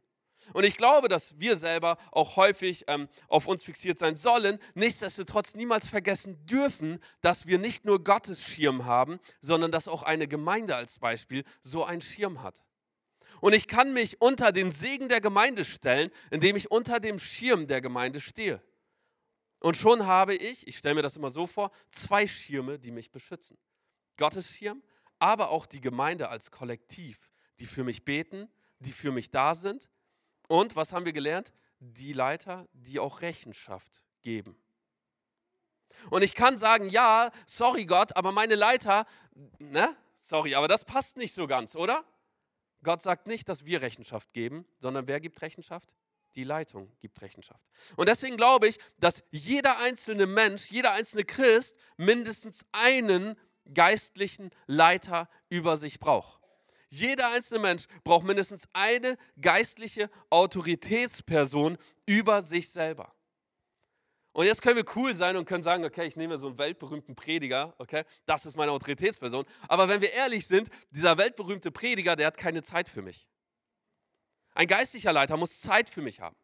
[0.52, 5.54] Und ich glaube, dass wir selber auch häufig ähm, auf uns fixiert sein sollen, nichtsdestotrotz
[5.54, 10.76] niemals vergessen dürfen, dass wir nicht nur Gottes Schirm haben, sondern dass auch eine Gemeinde
[10.76, 12.62] als Beispiel so einen Schirm hat.
[13.40, 17.66] Und ich kann mich unter den Segen der Gemeinde stellen, indem ich unter dem Schirm
[17.66, 18.62] der Gemeinde stehe.
[19.60, 23.10] Und schon habe ich, ich stelle mir das immer so vor, zwei Schirme, die mich
[23.10, 23.56] beschützen.
[24.16, 24.82] Gottes Schirm,
[25.18, 29.88] aber auch die Gemeinde als Kollektiv, die für mich beten, die für mich da sind.
[30.48, 31.52] Und was haben wir gelernt?
[31.78, 34.56] Die Leiter, die auch Rechenschaft geben.
[36.10, 39.06] Und ich kann sagen, ja, sorry Gott, aber meine Leiter,
[39.58, 39.96] ne?
[40.18, 42.04] Sorry, aber das passt nicht so ganz, oder?
[42.84, 45.94] Gott sagt nicht, dass wir Rechenschaft geben, sondern wer gibt Rechenschaft?
[46.36, 47.64] Die Leitung gibt Rechenschaft.
[47.96, 53.36] Und deswegen glaube ich, dass jeder einzelne Mensch, jeder einzelne Christ mindestens einen
[53.72, 56.40] geistlichen Leiter über sich braucht.
[56.90, 63.12] Jeder einzelne Mensch braucht mindestens eine geistliche Autoritätsperson über sich selber.
[64.34, 67.14] Und jetzt können wir cool sein und können sagen, okay, ich nehme so einen weltberühmten
[67.14, 69.44] Prediger, okay, das ist meine Autoritätsperson.
[69.68, 73.28] Aber wenn wir ehrlich sind, dieser weltberühmte Prediger, der hat keine Zeit für mich.
[74.52, 76.34] Ein geistlicher Leiter muss Zeit für mich haben.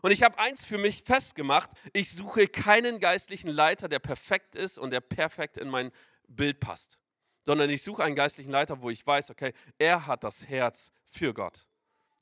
[0.00, 4.78] Und ich habe eins für mich festgemacht, ich suche keinen geistlichen Leiter, der perfekt ist
[4.78, 5.92] und der perfekt in mein
[6.26, 6.98] Bild passt,
[7.42, 11.34] sondern ich suche einen geistlichen Leiter, wo ich weiß, okay, er hat das Herz für
[11.34, 11.66] Gott.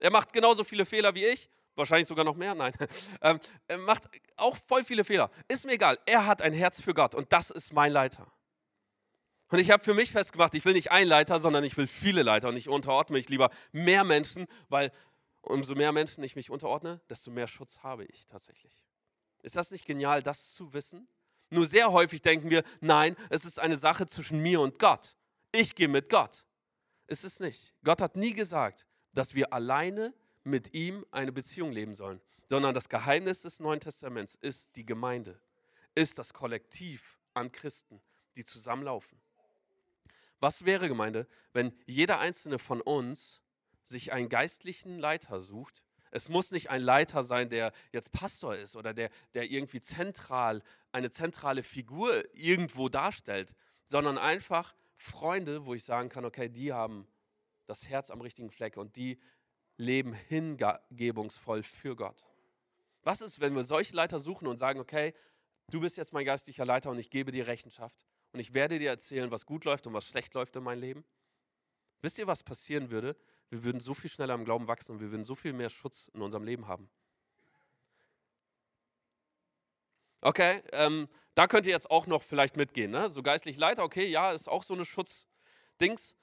[0.00, 2.72] Er macht genauso viele Fehler wie ich Wahrscheinlich sogar noch mehr, nein.
[3.20, 5.30] Ähm, er macht auch voll viele Fehler.
[5.48, 5.98] Ist mir egal.
[6.06, 8.26] Er hat ein Herz für Gott und das ist mein Leiter.
[9.48, 12.22] Und ich habe für mich festgemacht, ich will nicht einen Leiter, sondern ich will viele
[12.22, 14.90] Leiter und ich unterordne mich lieber mehr Menschen, weil
[15.42, 18.85] umso mehr Menschen ich mich unterordne, desto mehr Schutz habe ich tatsächlich.
[19.42, 21.06] Ist das nicht genial, das zu wissen?
[21.50, 25.16] Nur sehr häufig denken wir, nein, es ist eine Sache zwischen mir und Gott.
[25.52, 26.46] Ich gehe mit Gott.
[27.06, 27.74] Ist es nicht.
[27.85, 32.88] Gott hat nie gesagt, dass wir alleine mit ihm eine Beziehung leben sollen, sondern das
[32.88, 35.40] Geheimnis des Neuen Testaments ist die Gemeinde,
[35.94, 38.00] ist das Kollektiv an Christen,
[38.37, 39.18] die zusammenlaufen.
[40.40, 43.42] Was wäre Gemeinde, wenn jeder einzelne von uns
[43.85, 45.83] sich einen geistlichen Leiter sucht?
[46.11, 50.62] Es muss nicht ein Leiter sein, der jetzt Pastor ist oder der, der irgendwie zentral,
[50.90, 53.55] eine zentrale Figur irgendwo darstellt,
[53.87, 57.07] sondern einfach Freunde, wo ich sagen kann, okay, die haben
[57.66, 59.18] das Herz am richtigen Fleck und die
[59.82, 62.24] leben hingebungsvoll für Gott.
[63.02, 65.12] Was ist, wenn wir solche Leiter suchen und sagen, okay,
[65.70, 68.90] du bist jetzt mein geistlicher Leiter und ich gebe dir Rechenschaft und ich werde dir
[68.90, 71.04] erzählen, was gut läuft und was schlecht läuft in meinem Leben?
[72.00, 73.16] Wisst ihr, was passieren würde?
[73.50, 76.10] Wir würden so viel schneller im Glauben wachsen und wir würden so viel mehr Schutz
[76.14, 76.88] in unserem Leben haben.
[80.20, 82.92] Okay, ähm, da könnt ihr jetzt auch noch vielleicht mitgehen.
[82.92, 83.08] Ne?
[83.08, 86.16] So geistlich Leiter, okay, ja, ist auch so eine Schutzdings.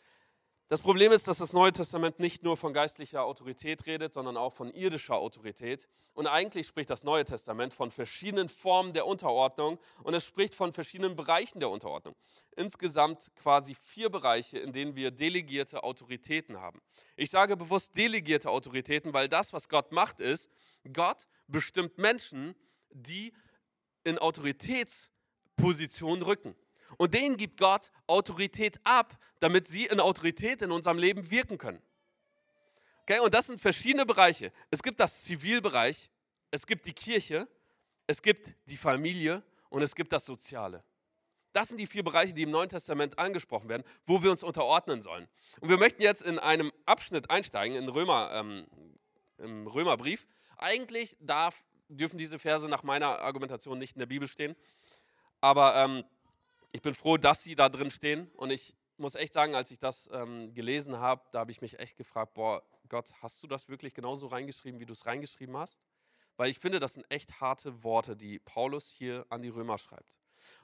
[0.69, 4.53] Das Problem ist, dass das Neue Testament nicht nur von geistlicher Autorität redet, sondern auch
[4.53, 5.88] von irdischer Autorität.
[6.13, 10.71] Und eigentlich spricht das Neue Testament von verschiedenen Formen der Unterordnung und es spricht von
[10.71, 12.15] verschiedenen Bereichen der Unterordnung.
[12.55, 16.79] Insgesamt quasi vier Bereiche, in denen wir delegierte Autoritäten haben.
[17.15, 20.51] Ich sage bewusst delegierte Autoritäten, weil das, was Gott macht, ist,
[20.93, 22.53] Gott bestimmt Menschen,
[22.91, 23.34] die
[24.03, 26.55] in Autoritätspositionen rücken.
[26.97, 31.82] Und denen gibt Gott Autorität ab, damit sie in Autorität in unserem Leben wirken können.
[33.04, 34.52] Okay, und das sind verschiedene Bereiche.
[34.69, 36.10] Es gibt das Zivilbereich,
[36.52, 37.47] es gibt die Kirche,
[38.08, 40.84] es gibt die Familie und es gibt das Soziale.
[41.54, 45.02] Das sind die vier Bereiche, die im Neuen Testament angesprochen werden, wo wir uns unterordnen
[45.02, 45.28] sollen.
[45.60, 48.67] Und wir möchten jetzt in einem Abschnitt einsteigen, in Römer, ähm,
[49.39, 50.28] im Römerbrief.
[50.58, 54.56] Eigentlich darf dürfen diese Verse nach meiner Argumentation nicht in der Bibel stehen.
[55.41, 56.04] Aber ähm,
[56.71, 58.29] ich bin froh, dass sie da drin stehen.
[58.36, 61.79] Und ich muss echt sagen, als ich das ähm, gelesen habe, da habe ich mich
[61.79, 65.82] echt gefragt, boah, Gott, hast du das wirklich genauso reingeschrieben, wie du es reingeschrieben hast?
[66.38, 70.17] Weil ich finde, das sind echt harte Worte, die Paulus hier an die Römer schreibt.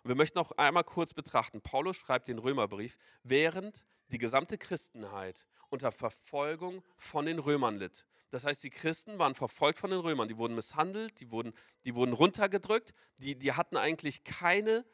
[0.03, 1.61] Und wir möchten noch einmal kurz betrachten.
[1.61, 8.05] Paulus schreibt den Römerbrief, während die gesamte Christenheit unter Verfolgung von den Römern litt.
[8.31, 11.53] Das heißt, die Christen waren verfolgt von den Römern, die wurden misshandelt, die wurden,
[11.85, 14.85] die wurden runtergedrückt, die, die hatten eigentlich keine,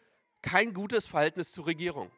[0.41, 2.11] kein gutes Verhältnis zur Regierung.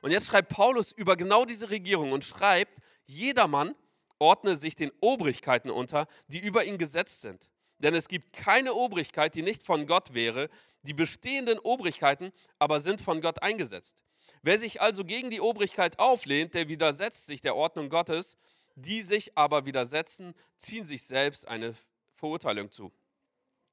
[0.00, 3.74] Und jetzt schreibt Paulus über genau diese Regierung und schreibt, jedermann
[4.18, 7.48] ordne sich den Obrigkeiten unter, die über ihn gesetzt sind.
[7.78, 10.48] Denn es gibt keine Obrigkeit, die nicht von Gott wäre.
[10.82, 14.02] Die bestehenden Obrigkeiten aber sind von Gott eingesetzt.
[14.42, 18.36] Wer sich also gegen die Obrigkeit auflehnt, der widersetzt sich der Ordnung Gottes.
[18.74, 21.74] Die sich aber widersetzen, ziehen sich selbst eine
[22.14, 22.90] Verurteilung zu.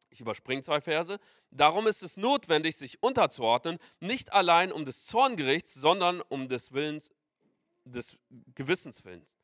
[0.10, 1.20] Ich überspringe zwei Verse.
[1.52, 7.12] Darum ist es notwendig, sich unterzuordnen, nicht allein um des Zorngerichts, sondern um des Willens,
[7.86, 8.18] des
[8.56, 9.38] Gewissenswillens.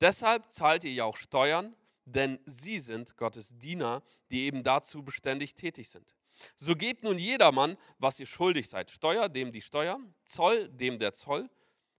[0.00, 5.54] Deshalb zahlt ihr ja auch Steuern, denn sie sind Gottes Diener, die eben dazu beständig
[5.54, 6.14] tätig sind.
[6.56, 8.90] So gebt nun jedermann, was ihr schuldig seid.
[8.90, 11.50] Steuer, dem die Steuer, Zoll, dem der Zoll,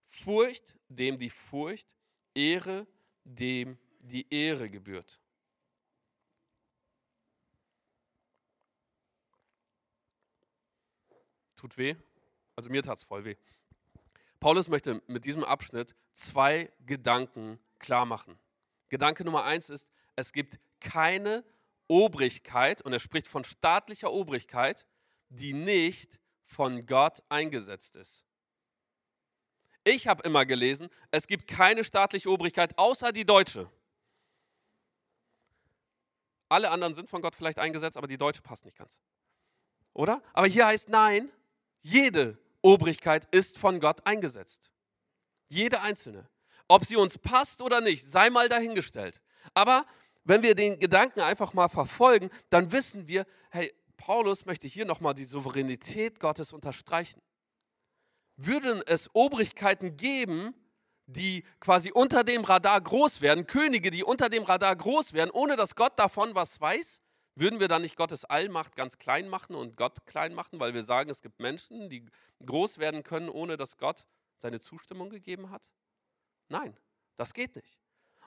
[0.06, 1.88] Furcht, dem die Furcht,
[2.34, 2.88] Ehre,
[3.24, 5.21] dem die Ehre gebührt.
[11.62, 11.96] Tut weh?
[12.56, 13.36] Also mir tat es voll weh.
[14.40, 18.40] Paulus möchte mit diesem Abschnitt zwei Gedanken klar machen.
[18.90, 21.46] Gedanke Nummer eins ist, es gibt keine
[21.88, 24.88] Obrigkeit, und er spricht von staatlicher Obrigkeit,
[25.30, 28.26] die nicht von Gott eingesetzt ist.
[29.84, 33.70] Ich habe immer gelesen, es gibt keine staatliche Obrigkeit außer die deutsche.
[36.50, 39.00] Alle anderen sind von Gott vielleicht eingesetzt, aber die deutsche passt nicht ganz.
[39.94, 40.24] Oder?
[40.34, 41.32] Aber hier heißt nein,
[41.82, 44.72] jede Obrigkeit ist von Gott eingesetzt.
[45.50, 46.28] Jede einzelne.
[46.68, 49.22] Ob sie uns passt oder nicht, sei mal dahingestellt.
[49.54, 49.86] Aber
[50.24, 55.14] wenn wir den Gedanken einfach mal verfolgen, dann wissen wir, hey, Paulus möchte hier nochmal
[55.14, 57.22] die Souveränität Gottes unterstreichen
[58.46, 60.54] würden es Obrigkeiten geben,
[61.06, 65.56] die quasi unter dem Radar groß werden, Könige, die unter dem Radar groß werden, ohne
[65.56, 67.02] dass Gott davon was weiß,
[67.36, 70.84] würden wir dann nicht Gottes Allmacht ganz klein machen und Gott klein machen, weil wir
[70.84, 72.06] sagen, es gibt Menschen, die
[72.46, 74.06] groß werden können, ohne dass Gott
[74.38, 75.70] seine Zustimmung gegeben hat?
[76.50, 76.76] Nein,
[77.16, 77.78] das geht nicht.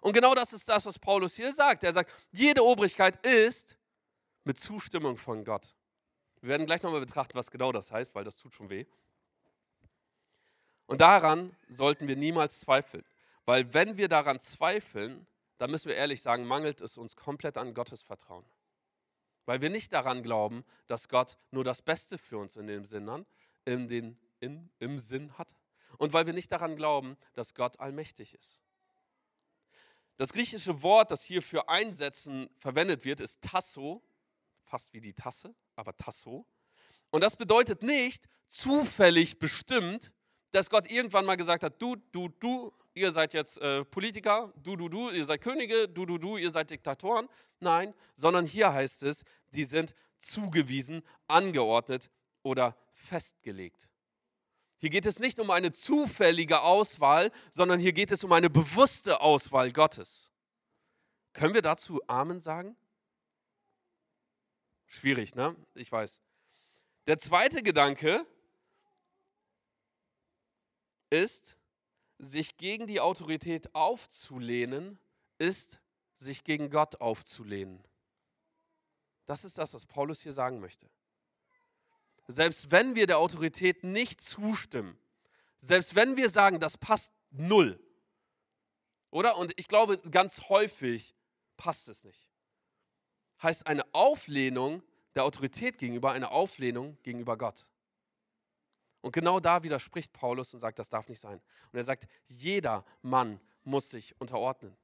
[0.01, 1.85] Und genau das ist das, was Paulus hier sagt.
[1.85, 3.79] Er sagt, jede Obrigkeit ist
[4.45, 5.75] mit Zustimmung von Gott.
[6.41, 8.85] Wir werden gleich nochmal betrachten, was genau das heißt, weil das tut schon weh.
[10.87, 13.05] Und daran sollten wir niemals zweifeln.
[13.47, 15.27] Weil wenn wir daran zweifeln,
[15.59, 18.45] dann müssen wir ehrlich sagen, mangelt es uns komplett an Gottes Vertrauen.
[19.47, 23.27] Weil wir nicht daran glauben, dass Gott nur das Beste für uns in dem Sinn,
[23.65, 25.55] in den, in, im Sinn hat.
[25.99, 28.61] Und weil wir nicht daran glauben, dass Gott allmächtig ist.
[30.17, 34.03] Das griechische Wort, das hier für Einsetzen verwendet wird, ist Tasso,
[34.65, 36.47] fast wie die Tasse, aber Tasso.
[37.11, 40.13] Und das bedeutet nicht zufällig bestimmt,
[40.53, 44.77] dass Gott irgendwann mal gesagt hat, du, du, du, ihr seid jetzt äh, Politiker, du,
[44.77, 47.29] du, du, ihr seid Könige, du, du, du, ihr seid Diktatoren.
[47.61, 52.11] Nein, sondern hier heißt es, die sind zugewiesen, angeordnet
[52.43, 53.89] oder festgelegt.
[54.79, 59.21] Hier geht es nicht um eine zufällige Auswahl, sondern hier geht es um eine bewusste
[59.21, 60.31] Auswahl Gottes.
[61.33, 62.77] Können wir dazu Amen sagen?
[64.87, 65.57] Schwierig, ne?
[65.75, 66.23] Ich weiß.
[67.07, 68.25] Der zweite Gedanke
[71.11, 71.57] ist,
[72.25, 74.99] sich gegen die Autorität aufzulehnen,
[75.39, 75.81] ist,
[76.15, 77.83] sich gegen Gott aufzulehnen.
[79.27, 80.89] Das ist das, was Paulus hier sagen möchte.
[82.27, 84.99] Selbst wenn wir der Autorität nicht zustimmen,
[85.59, 87.79] selbst wenn wir sagen, das passt null,
[89.11, 89.37] oder?
[89.37, 91.15] Und ich glaube, ganz häufig
[91.57, 92.29] passt es nicht.
[93.43, 94.83] Heißt eine Auflehnung
[95.15, 97.67] der Autorität gegenüber eine Auflehnung gegenüber Gott.
[99.05, 101.39] Und genau da widerspricht Paulus und sagt, das darf nicht sein.
[101.71, 104.75] Und er sagt, jeder Mann muss sich unterordnen.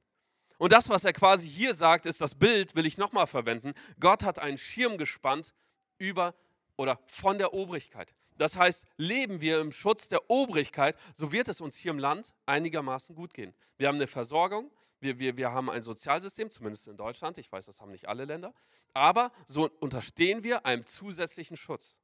[0.59, 3.73] Und das, was er quasi hier sagt, ist das Bild, will ich nochmal verwenden.
[3.99, 5.55] Gott hat einen Schirm gespannt
[5.97, 6.35] über
[6.77, 8.13] oder von der Obrigkeit.
[8.37, 12.35] Das heißt, leben wir im Schutz der Obrigkeit, so wird es uns hier im Land
[12.45, 13.55] einigermaßen gut gehen.
[13.77, 17.65] Wir haben eine Versorgung, wir, wir, wir haben ein Sozialsystem, zumindest in Deutschland, ich weiß,
[17.65, 18.53] das haben nicht alle Länder,
[18.93, 21.97] aber so unterstehen wir einem zusätzlichen Schutz.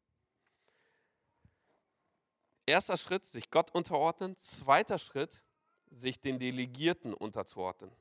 [2.68, 4.36] Erster Schritt, sich Gott unterordnen.
[4.36, 5.44] Zweiter Schritt,
[5.90, 7.92] sich den Delegierten unterzuordnen.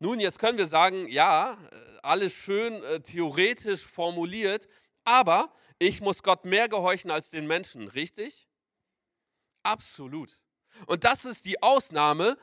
[0.00, 4.68] Nun, jetzt können wir sagen, ja, äh, alles schön äh, theoretisch formuliert,
[5.04, 8.48] aber ich muss Gott mehr gehorchen als den Menschen, richtig?
[9.62, 10.38] Absolut.
[10.86, 12.36] Und das ist die Ausnahme,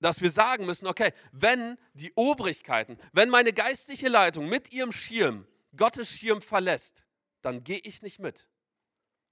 [0.00, 5.48] dass wir sagen müssen, okay, wenn die Obrigkeiten, wenn meine geistliche Leitung mit ihrem Schirm
[5.76, 7.04] Gottes Schirm verlässt,
[7.42, 8.46] dann gehe ich nicht mit.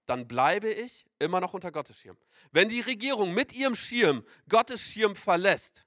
[0.07, 2.17] Dann bleibe ich immer noch unter Gottes Schirm.
[2.51, 5.87] Wenn die Regierung mit ihrem Schirm Gottes Schirm verlässt,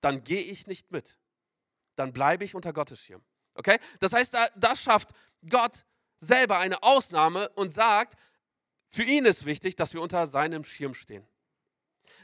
[0.00, 1.18] dann gehe ich nicht mit.
[1.96, 3.22] Dann bleibe ich unter Gottes Schirm.
[3.54, 3.78] Okay?
[4.00, 5.10] Das heißt, da, da schafft
[5.48, 5.84] Gott
[6.20, 8.14] selber eine Ausnahme und sagt,
[8.88, 11.26] für ihn ist wichtig, dass wir unter seinem Schirm stehen.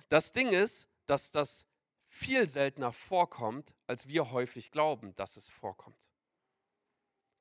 [0.08, 1.66] Das Ding ist, dass das
[2.08, 6.11] viel seltener vorkommt, als wir häufig glauben, dass es vorkommt.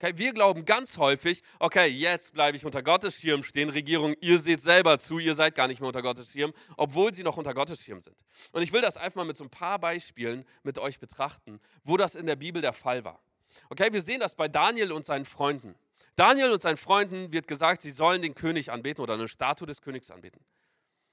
[0.02, 3.70] Okay, wir glauben ganz häufig, okay, jetzt bleibe ich unter Gottes Schirm stehen.
[3.70, 7.22] Regierung, ihr seht selber zu, ihr seid gar nicht mehr unter Gottes Schirm, obwohl sie
[7.22, 8.16] noch unter Gottes Schirm sind.
[8.52, 11.98] Und ich will das einfach mal mit so ein paar Beispielen mit euch betrachten, wo
[11.98, 13.22] das in der Bibel der Fall war.
[13.70, 15.76] Okay, wir sehen das bei Daniel und seinen Freunden.
[16.16, 19.84] Daniel und seinen Freunden wird gesagt, sie sollen den König anbeten oder eine Statue des
[19.84, 20.44] Königs anbeten.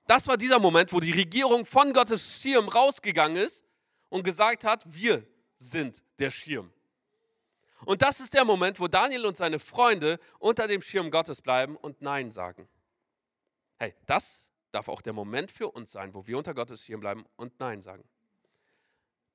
[0.07, 3.67] Das war dieser Moment, wo die Regierung von Gottes Schirm rausgegangen ist
[4.09, 6.73] und gesagt hat, wir sind der Schirm.
[7.85, 11.77] Und das ist der Moment, wo Daniel und seine Freunde unter dem Schirm Gottes bleiben
[11.77, 12.69] und Nein sagen.
[13.79, 17.25] Hey, das darf auch der Moment für uns sein, wo wir unter Gottes Schirm bleiben
[17.37, 18.05] und Nein sagen.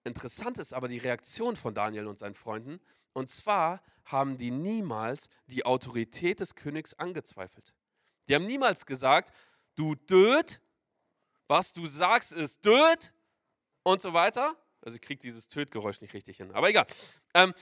[0.03, 2.79] Interessant ist aber die Reaktion von Daniel und seinen Freunden.
[3.13, 7.73] Und zwar haben die niemals die Autorität des Königs angezweifelt.
[8.27, 9.33] Die haben niemals gesagt,
[9.75, 10.61] du död,
[11.47, 13.13] was du sagst ist död
[13.83, 14.57] und so weiter.
[14.81, 16.85] Also ich kriege dieses Tötgeräusch nicht richtig hin, aber egal.
[17.33, 17.53] Ähm,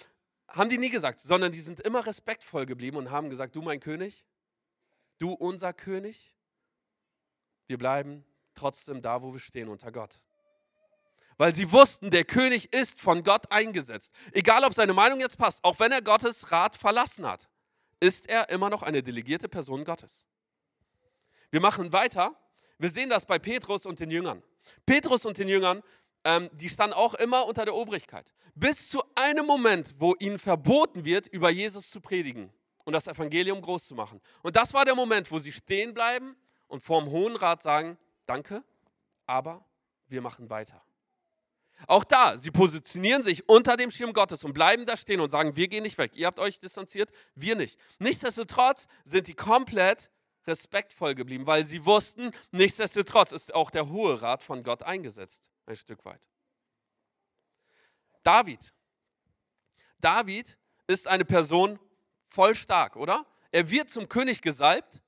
[0.53, 3.79] haben die nie gesagt, sondern die sind immer respektvoll geblieben und haben gesagt, du mein
[3.79, 4.25] König,
[5.17, 6.35] du unser König,
[7.67, 10.19] wir bleiben trotzdem da, wo wir stehen, unter Gott.
[11.37, 14.13] Weil sie wussten, der König ist von Gott eingesetzt.
[14.31, 17.49] Egal, ob seine Meinung jetzt passt, auch wenn er Gottes Rat verlassen hat,
[17.99, 20.27] ist er immer noch eine delegierte Person Gottes.
[21.49, 22.35] Wir machen weiter.
[22.77, 24.43] Wir sehen das bei Petrus und den Jüngern.
[24.85, 25.81] Petrus und den Jüngern
[26.23, 28.33] ähm, die standen auch immer unter der Obrigkeit.
[28.55, 32.51] Bis zu einem Moment, wo ihnen verboten wird, über Jesus zu predigen
[32.83, 34.21] und das Evangelium groß zu machen.
[34.43, 36.35] Und das war der Moment, wo sie stehen bleiben
[36.67, 38.63] und vor dem Hohen Rat sagen, danke,
[39.25, 39.65] aber
[40.07, 40.81] wir machen weiter.
[41.87, 45.55] Auch da, sie positionieren sich unter dem Schirm Gottes und bleiben da stehen und sagen,
[45.55, 46.15] wir gehen nicht weg.
[46.15, 47.79] Ihr habt euch distanziert, wir nicht.
[47.97, 50.11] Nichtsdestotrotz sind die komplett
[50.45, 55.75] respektvoll geblieben, weil sie wussten, nichtsdestotrotz ist auch der Hohe Rat von Gott eingesetzt ein
[55.75, 56.21] Stück weit.
[58.23, 58.73] David.
[59.99, 61.79] David ist eine Person
[62.27, 63.25] voll stark, oder?
[63.51, 65.01] Er wird zum König gesalbt,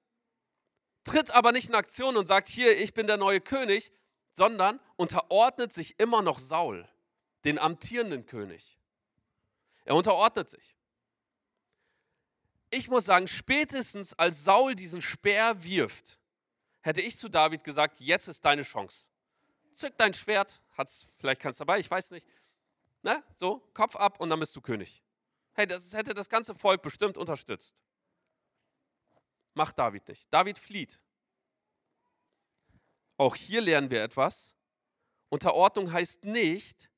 [1.04, 3.92] tritt aber nicht in Aktion und sagt, hier, ich bin der neue König,
[4.34, 6.88] sondern unterordnet sich immer noch Saul,
[7.46, 8.80] den amtierenden König.
[9.86, 10.76] Er unterordnet sich.
[12.70, 16.20] Ich muss sagen, spätestens als Saul diesen Speer wirft,
[16.82, 19.08] hätte ich zu David gesagt, jetzt ist deine Chance
[19.74, 22.28] zück dein Schwert, hat's vielleicht kannst dabei, ich weiß nicht.
[23.02, 23.24] Ne?
[23.36, 25.04] So, Kopf ab und dann bist du König.
[25.54, 27.76] Hey, das hätte das ganze Volk bestimmt unterstützt.
[29.54, 30.34] Macht David nicht.
[30.34, 31.00] David flieht.
[33.18, 34.56] Auch hier lernen wir etwas.
[35.30, 36.90] Unterordnung heißt nicht,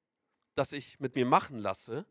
[0.54, 2.06] dass ich mit mir machen lasse,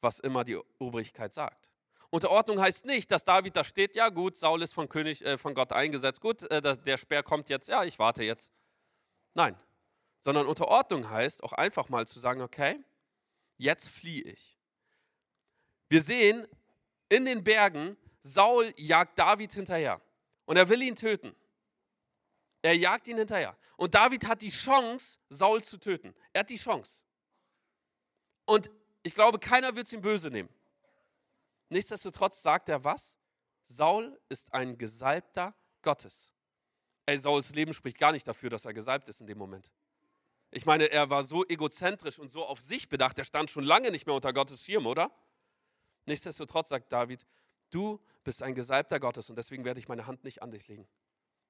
[0.00, 1.70] was immer die Obrigkeit sagt.
[2.10, 5.54] Unterordnung heißt nicht, dass David da steht, ja gut, Saul ist von, König, äh, von
[5.54, 8.52] Gott eingesetzt, gut, äh, der Speer kommt jetzt, ja, ich warte jetzt.
[9.36, 9.54] Nein,
[10.22, 12.82] sondern Unterordnung heißt auch einfach mal zu sagen, okay,
[13.58, 14.58] jetzt fliehe ich.
[15.90, 16.48] Wir sehen
[17.10, 20.00] in den Bergen, Saul jagt David hinterher
[20.46, 21.36] und er will ihn töten.
[22.62, 23.54] Er jagt ihn hinterher.
[23.76, 26.14] Und David hat die Chance, Saul zu töten.
[26.32, 27.02] Er hat die Chance.
[28.46, 28.70] Und
[29.02, 30.48] ich glaube, keiner wird es ihm böse nehmen.
[31.68, 33.14] Nichtsdestotrotz sagt er was?
[33.64, 36.32] Saul ist ein Gesalbter Gottes.
[37.06, 39.70] Ey, Sauls Leben spricht gar nicht dafür, dass er gesalbt ist in dem Moment.
[40.50, 43.90] Ich meine, er war so egozentrisch und so auf sich bedacht, er stand schon lange
[43.90, 45.12] nicht mehr unter Gottes Schirm, oder?
[46.06, 47.26] Nichtsdestotrotz sagt David,
[47.70, 50.88] du bist ein Gesalbter Gottes und deswegen werde ich meine Hand nicht an dich legen.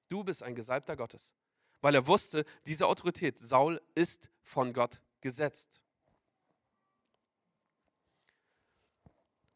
[0.09, 1.33] Du bist ein Gesalbter Gottes.
[1.81, 5.81] Weil er wusste, diese Autorität, Saul, ist von Gott gesetzt.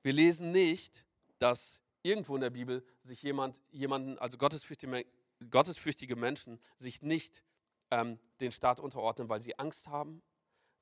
[0.03, 1.05] Wir lesen nicht,
[1.39, 5.05] dass irgendwo in der Bibel sich jemand, jemanden, also gottesfürchtige
[5.49, 7.43] gottesfürchtige Menschen sich nicht
[7.89, 10.21] ähm, den Staat unterordnen, weil sie Angst haben,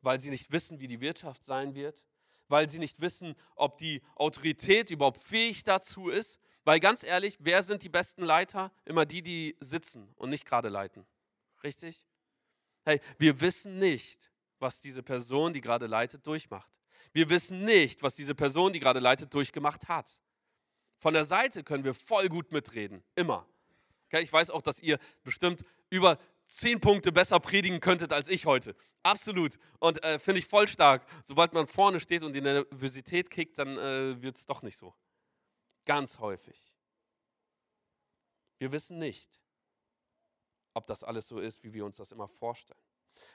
[0.01, 2.05] weil sie nicht wissen, wie die Wirtschaft sein wird,
[2.47, 6.39] weil sie nicht wissen, ob die Autorität überhaupt fähig dazu ist.
[6.66, 8.72] Weil ganz ehrlich, wer sind die besten Leiter?
[8.86, 11.05] Immer die, die sitzen und nicht gerade leiten.
[11.64, 12.05] Richtig?
[12.86, 16.72] Hey, wir wissen nicht, was diese Person, die gerade leitet, durchmacht.
[17.14, 20.20] Wir wissen nicht, was diese Person, die gerade leitet, durchgemacht hat.
[20.97, 23.47] Von der Seite können wir voll gut mitreden, immer.
[24.12, 28.47] Okay, ich weiß auch, dass ihr bestimmt über zehn Punkte besser predigen könntet als ich
[28.47, 28.76] heute.
[29.03, 29.60] Absolut.
[29.80, 31.05] Und äh, finde ich voll stark.
[31.24, 34.95] Sobald man vorne steht und die Nervosität kickt, dann äh, wird es doch nicht so.
[35.86, 36.76] Ganz häufig.
[38.57, 39.39] Wir wissen nicht,
[40.74, 42.82] ob das alles so ist, wie wir uns das immer vorstellen.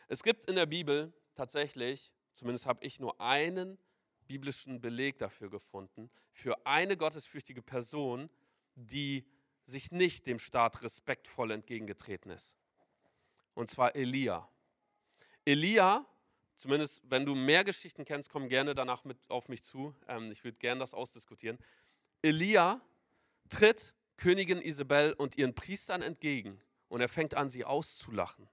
[0.09, 3.79] Es gibt in der Bibel tatsächlich, zumindest habe ich nur einen
[4.27, 8.29] biblischen Beleg dafür gefunden, für eine gottesfürchtige Person,
[8.75, 9.25] die
[9.67, 12.57] sich nicht dem Staat respektvoll entgegengetreten ist.
[13.55, 14.49] Und zwar Elia.
[15.45, 16.05] Elia,
[16.57, 19.95] zumindest wenn du mehr Geschichten kennst, komm gerne danach mit auf mich zu.
[20.09, 21.59] Ähm, ich würde gerne das ausdiskutieren.
[22.23, 22.81] Elia
[23.49, 28.49] tritt Königin Isabel und ihren Priestern entgegen und er fängt an, sie auszulachen.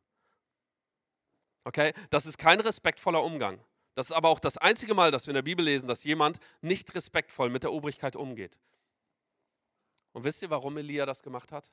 [1.63, 3.63] Okay, das ist kein respektvoller Umgang.
[3.93, 6.39] Das ist aber auch das einzige Mal, dass wir in der Bibel lesen, dass jemand
[6.61, 8.59] nicht respektvoll mit der Obrigkeit umgeht.
[10.13, 11.71] Und wisst ihr, warum Elia das gemacht hat?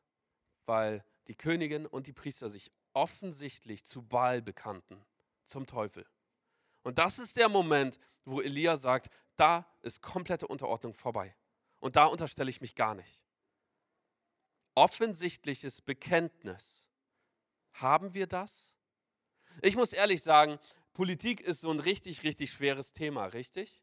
[0.67, 5.05] Weil die Königin und die Priester sich offensichtlich zu Baal bekannten,
[5.45, 6.07] zum Teufel.
[6.83, 11.35] Und das ist der Moment, wo Elia sagt, da ist komplette Unterordnung vorbei.
[11.81, 13.25] Und da unterstelle ich mich gar nicht.
[14.75, 16.89] Offensichtliches Bekenntnis.
[17.73, 18.77] Haben wir das?
[19.63, 20.59] Ich muss ehrlich sagen,
[20.93, 23.83] Politik ist so ein richtig, richtig schweres Thema, richtig?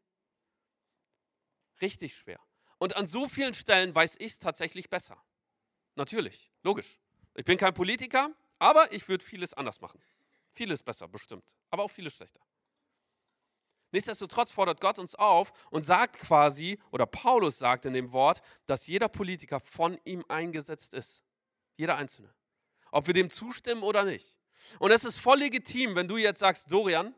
[1.80, 2.40] Richtig schwer.
[2.78, 5.22] Und an so vielen Stellen weiß ich es tatsächlich besser.
[5.94, 6.98] Natürlich, logisch.
[7.34, 10.02] Ich bin kein Politiker, aber ich würde vieles anders machen.
[10.50, 11.56] Vieles besser, bestimmt.
[11.70, 12.40] Aber auch vieles schlechter.
[13.92, 18.86] Nichtsdestotrotz fordert Gott uns auf und sagt quasi, oder Paulus sagt in dem Wort, dass
[18.86, 21.22] jeder Politiker von ihm eingesetzt ist.
[21.76, 22.34] Jeder Einzelne.
[22.90, 24.36] Ob wir dem zustimmen oder nicht.
[24.78, 27.14] Und es ist voll legitim, wenn du jetzt sagst, Dorian,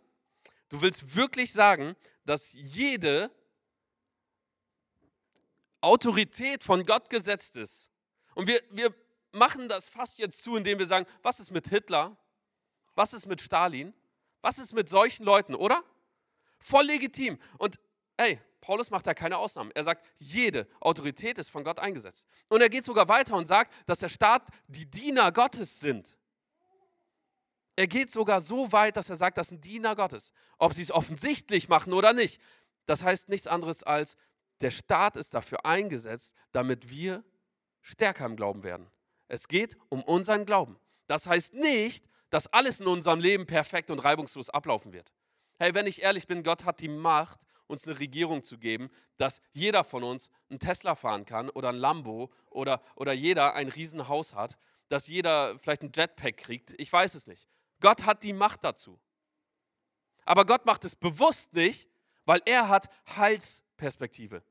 [0.69, 3.31] du willst wirklich sagen, dass jede
[5.81, 7.91] Autorität von Gott gesetzt ist.
[8.35, 8.95] Und wir, wir
[9.33, 12.17] machen das fast jetzt zu, indem wir sagen, was ist mit Hitler?
[12.95, 13.95] Was ist mit Stalin?
[14.41, 15.83] Was ist mit solchen Leuten, oder?
[16.61, 17.39] Voll legitim.
[17.59, 17.79] Und
[18.17, 19.71] hey, Paulus macht da keine Ausnahmen.
[19.75, 22.27] Er sagt, jede Autorität ist von Gott eingesetzt.
[22.49, 26.17] Und er geht sogar weiter und sagt, dass der Staat die Diener Gottes sind.
[27.77, 30.33] Er geht sogar so weit, dass er sagt, das sind Diener Gottes.
[30.59, 32.41] Ob sie es offensichtlich machen oder nicht.
[32.87, 34.17] Das heißt nichts anderes als,
[34.61, 37.25] der Staat ist dafür eingesetzt, damit wir
[37.81, 38.91] stärker im Glauben werden.
[39.29, 40.79] Es geht um unseren Glauben.
[41.07, 45.13] Das heißt nicht, dass alles in unserem Leben perfekt und reibungslos ablaufen wird.
[45.59, 49.41] Hey, wenn ich ehrlich bin, Gott hat die Macht, uns eine Regierung zu geben, dass
[49.53, 54.35] jeder von uns einen Tesla fahren kann oder ein Lambo oder, oder jeder ein Riesenhaus
[54.35, 54.57] hat,
[54.89, 56.75] dass jeder vielleicht ein Jetpack kriegt.
[56.79, 57.47] Ich weiß es nicht.
[57.81, 58.99] Gott hat die Macht dazu.
[60.25, 61.89] Aber Gott macht es bewusst nicht,
[62.25, 64.43] weil er hat Heilsperspektive.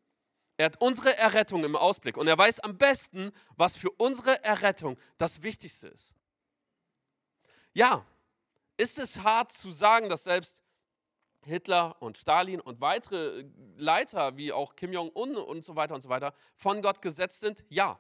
[0.58, 4.98] Er hat unsere Errettung im Ausblick und er weiß am besten, was für unsere Errettung
[5.20, 6.16] das Wichtigste ist.
[7.74, 8.06] Ja,
[8.76, 10.64] ist es hart zu sagen, dass selbst
[11.46, 13.46] Hitler und Stalin und weitere
[13.76, 17.64] Leiter wie auch Kim Jong-un und so weiter und so weiter von Gott gesetzt sind?
[17.70, 18.00] Ja,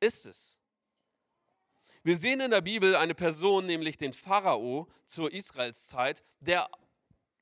[0.00, 0.58] ist es.
[2.02, 6.68] Wir sehen in der Bibel eine Person, nämlich den Pharao zur Israelszeit, der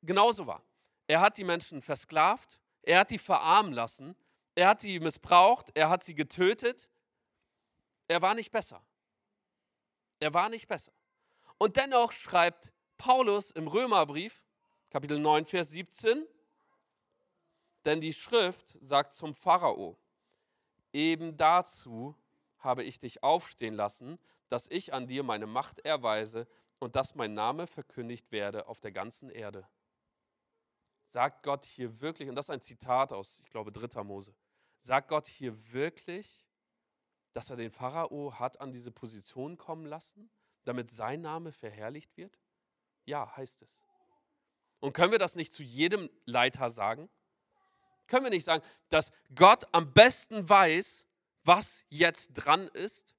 [0.02, 0.62] genauso war.
[1.08, 4.16] Er hat die Menschen versklavt, er hat die verarmen lassen.
[4.54, 5.70] Er hat sie missbraucht.
[5.74, 6.88] Er hat sie getötet.
[8.08, 8.82] Er war nicht besser.
[10.20, 10.92] Er war nicht besser.
[11.58, 14.44] Und dennoch schreibt Paulus im Römerbrief,
[14.90, 16.26] Kapitel 9, Vers 17,
[17.84, 19.96] denn die Schrift sagt zum Pharao,
[20.92, 22.14] eben dazu
[22.58, 24.18] habe ich dich aufstehen lassen,
[24.48, 26.46] dass ich an dir meine Macht erweise
[26.78, 29.66] und dass mein Name verkündigt werde auf der ganzen Erde
[31.12, 34.02] sagt Gott hier wirklich, und das ist ein Zitat aus, ich glaube, 3.
[34.02, 34.34] Mose,
[34.78, 36.46] sagt Gott hier wirklich,
[37.34, 40.30] dass er den Pharao hat an diese Position kommen lassen,
[40.64, 42.40] damit sein Name verherrlicht wird?
[43.04, 43.82] Ja, heißt es.
[44.80, 47.10] Und können wir das nicht zu jedem Leiter sagen?
[48.06, 51.06] Können wir nicht sagen, dass Gott am besten weiß,
[51.44, 53.16] was jetzt dran ist?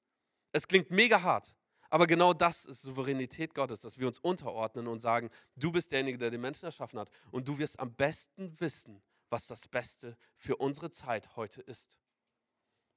[0.51, 1.55] Es klingt mega hart,
[1.93, 6.17] aber genau das ist Souveränität Gottes, dass wir uns unterordnen und sagen, du bist derjenige,
[6.17, 10.55] der den Menschen erschaffen hat und du wirst am besten wissen, was das Beste für
[10.55, 11.99] unsere Zeit heute ist.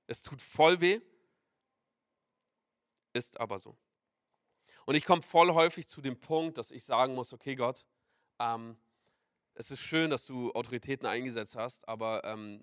[0.07, 1.03] Es tut voll weh,
[3.13, 3.77] ist aber so.
[4.87, 7.85] Und ich komme voll häufig zu dem Punkt, dass ich sagen muss, okay Gott,
[8.39, 8.79] ähm,
[9.53, 12.63] es ist schön, dass du Autoritäten eingesetzt hast, aber ähm,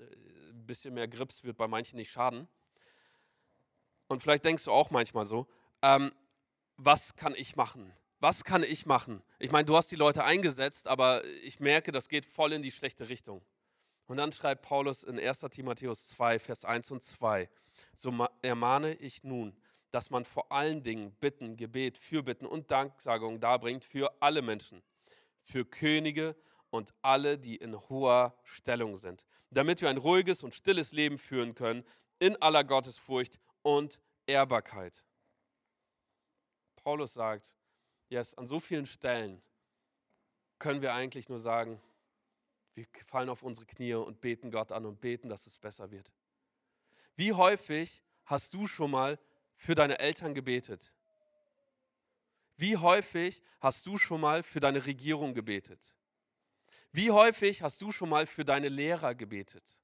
[0.50, 2.48] ein bisschen mehr Grips wird bei manchen nicht schaden.
[4.08, 5.46] Und vielleicht denkst du auch manchmal so,
[5.84, 6.12] ähm,
[6.78, 7.94] was kann ich machen?
[8.24, 9.22] was kann ich machen?
[9.38, 12.72] Ich meine, du hast die Leute eingesetzt, aber ich merke, das geht voll in die
[12.72, 13.44] schlechte Richtung.
[14.06, 17.50] Und dann schreibt Paulus in 1 Timotheus 2, Vers 1 und 2,
[17.98, 19.54] so ermahne ich nun,
[19.92, 24.82] dass man vor allen Dingen Bitten, Gebet, Fürbitten und Danksagung darbringt für alle Menschen,
[25.42, 26.38] für Könige
[26.70, 31.56] und alle, die in hoher Stellung sind, damit wir ein ruhiges und stilles Leben führen
[31.56, 31.84] können,
[32.20, 35.04] in aller Gottesfurcht und Ehrbarkeit.
[36.84, 37.56] Paulus sagt,
[38.10, 39.42] yes, an so vielen Stellen
[40.60, 41.82] können wir eigentlich nur sagen,
[42.76, 46.12] wir fallen auf unsere Knie und beten Gott an und beten, dass es besser wird.
[47.16, 49.20] Wie häufig hast du schon mal
[49.56, 50.92] für deine Eltern gebetet?
[52.58, 55.96] Wie häufig hast du schon mal für deine Regierung gebetet?
[56.92, 59.80] Wie häufig hast du schon mal für deine Lehrer gebetet?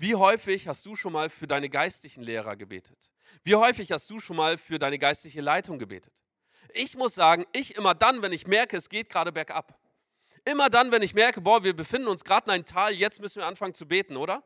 [0.00, 3.10] Wie häufig hast du schon mal für deine geistlichen Lehrer gebetet?
[3.44, 6.24] Wie häufig hast du schon mal für deine geistliche Leitung gebetet?
[6.72, 9.78] Ich muss sagen, ich immer dann, wenn ich merke, es geht gerade bergab.
[10.46, 13.40] Immer dann, wenn ich merke, boah, wir befinden uns gerade in einem Tal, jetzt müssen
[13.40, 14.42] wir anfangen zu beten, oder?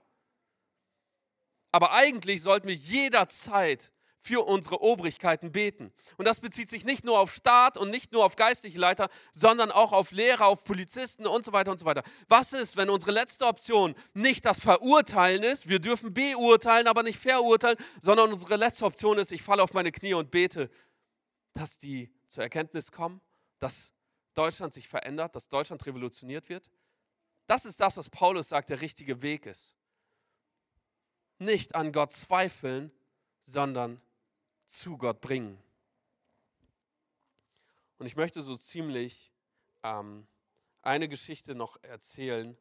[1.70, 3.92] Aber eigentlich sollten wir jederzeit
[4.24, 5.92] für unsere Obrigkeiten beten.
[6.16, 9.70] Und das bezieht sich nicht nur auf Staat und nicht nur auf geistliche Leiter, sondern
[9.70, 12.02] auch auf Lehrer, auf Polizisten und so weiter und so weiter.
[12.28, 15.68] Was ist, wenn unsere letzte Option nicht das Verurteilen ist?
[15.68, 19.92] Wir dürfen beurteilen, aber nicht verurteilen, sondern unsere letzte Option ist, ich falle auf meine
[19.92, 20.70] Knie und bete,
[21.52, 23.20] dass die zur Erkenntnis kommen,
[23.58, 23.92] dass
[24.32, 26.70] Deutschland sich verändert, dass Deutschland revolutioniert wird.
[27.46, 29.74] Das ist das, was Paulus sagt, der richtige Weg ist.
[31.38, 32.90] Nicht an Gott zweifeln,
[33.42, 34.00] sondern
[34.66, 35.62] zu Gott bringen.
[37.98, 39.32] Und ich möchte so ziemlich
[39.82, 40.26] ähm,
[40.82, 42.56] eine Geschichte noch erzählen,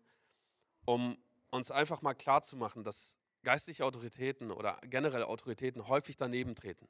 [0.86, 1.18] um
[1.50, 6.88] uns einfach mal klarzumachen, dass geistliche Autoritäten oder generell Autoritäten häufig daneben treten.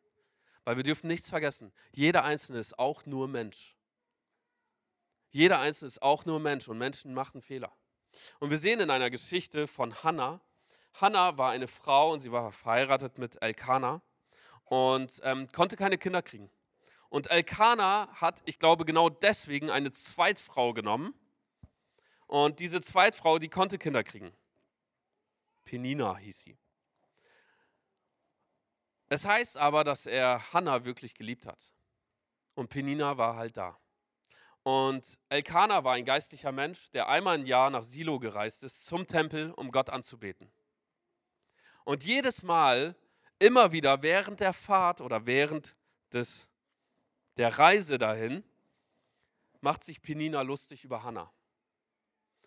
[0.66, 3.76] Weil wir dürfen nichts vergessen, jeder Einzelne ist auch nur Mensch.
[5.32, 7.76] Jeder Einzelne ist auch nur Mensch und Menschen machen Fehler.
[8.40, 10.40] Und wir sehen in einer Geschichte von Hannah,
[10.94, 14.02] Hannah war eine Frau und sie war verheiratet mit Elkanah
[14.66, 16.50] und ähm, konnte keine Kinder kriegen.
[17.10, 21.14] Und Elkanah hat, ich glaube, genau deswegen eine Zweitfrau genommen.
[22.26, 24.34] Und diese Zweitfrau, die konnte Kinder kriegen.
[25.66, 26.58] Penina hieß sie.
[29.10, 31.74] Es heißt aber, dass er Hannah wirklich geliebt hat.
[32.56, 33.78] Und Penina war halt da.
[34.64, 39.06] Und Elkanah war ein geistlicher Mensch, der einmal im Jahr nach Silo gereist ist, zum
[39.06, 40.52] Tempel, um Gott anzubeten.
[41.84, 42.96] Und jedes Mal,
[43.40, 45.76] immer wieder während der Fahrt oder während
[46.12, 46.48] des,
[47.38, 48.44] der Reise dahin,
[49.62, 51.32] macht sich Penina lustig über Hannah.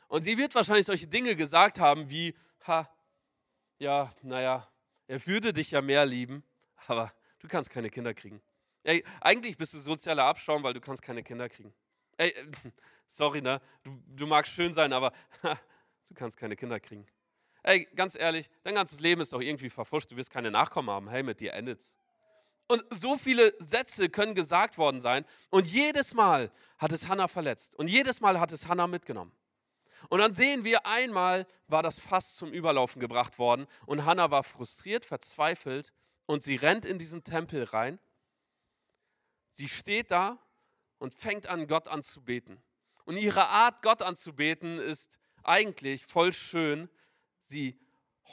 [0.09, 2.35] Und sie wird wahrscheinlich solche Dinge gesagt haben wie,
[2.67, 2.89] ha,
[3.79, 4.69] ja, naja,
[5.07, 6.45] er würde dich ja mehr lieben,
[6.87, 8.41] aber du kannst keine Kinder kriegen.
[8.83, 11.75] Ey, eigentlich bist du sozialer Abschaum, weil du kannst keine Kinder kriegen.
[12.17, 12.35] Ey,
[13.09, 13.61] sorry, ne?
[13.83, 15.13] Du, du magst schön sein, aber
[15.43, 15.59] ha,
[16.09, 17.07] du kannst keine Kinder kriegen.
[17.67, 21.09] Ey, ganz ehrlich, dein ganzes Leben ist doch irgendwie verfuscht, du wirst keine Nachkommen haben.
[21.09, 21.97] Hey, mit dir endet's.
[22.69, 25.25] Und so viele Sätze können gesagt worden sein.
[25.51, 27.75] Und jedes Mal hat es Hannah verletzt.
[27.75, 29.33] Und jedes Mal hat es Hannah mitgenommen.
[30.09, 33.67] Und dann sehen wir, einmal war das Fass zum Überlaufen gebracht worden.
[33.85, 35.93] Und Hannah war frustriert, verzweifelt.
[36.27, 37.99] Und sie rennt in diesen Tempel rein.
[39.51, 40.39] Sie steht da
[40.99, 42.63] und fängt an, Gott anzubeten.
[43.07, 46.89] Und ihre Art, Gott anzubeten, ist eigentlich voll schön,
[47.47, 47.79] Sie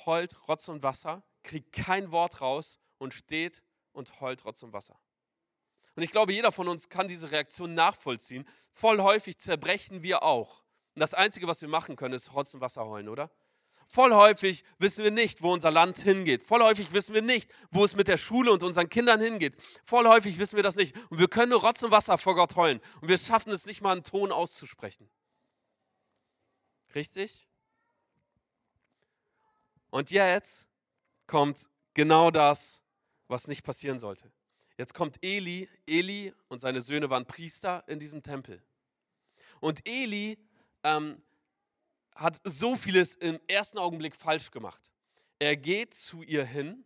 [0.05, 4.99] heult Rotz und Wasser, kriegt kein Wort raus und steht und heult Rotz und Wasser.
[5.95, 8.47] Und ich glaube, jeder von uns kann diese Reaktion nachvollziehen.
[8.71, 10.63] Voll häufig zerbrechen wir auch.
[10.95, 13.29] Und das Einzige, was wir machen können, ist Rotz und Wasser heulen, oder?
[13.87, 16.43] Voll häufig wissen wir nicht, wo unser Land hingeht.
[16.43, 19.55] Voll häufig wissen wir nicht, wo es mit der Schule und unseren Kindern hingeht.
[19.85, 20.95] Voll häufig wissen wir das nicht.
[21.11, 22.81] Und wir können nur Rotz und Wasser vor Gott heulen.
[23.01, 25.07] Und wir schaffen es nicht mal, einen Ton auszusprechen.
[26.95, 27.47] Richtig?
[29.93, 30.67] Und jetzt
[31.27, 32.81] kommt genau das,
[33.27, 34.31] was nicht passieren sollte.
[34.75, 35.69] Jetzt kommt Eli.
[35.85, 38.59] Eli und seine Söhne waren Priester in diesem Tempel.
[39.59, 40.39] Und Eli
[40.83, 41.21] ähm,
[42.15, 44.91] hat so vieles im ersten Augenblick falsch gemacht.
[45.37, 46.83] Er geht zu ihr hin,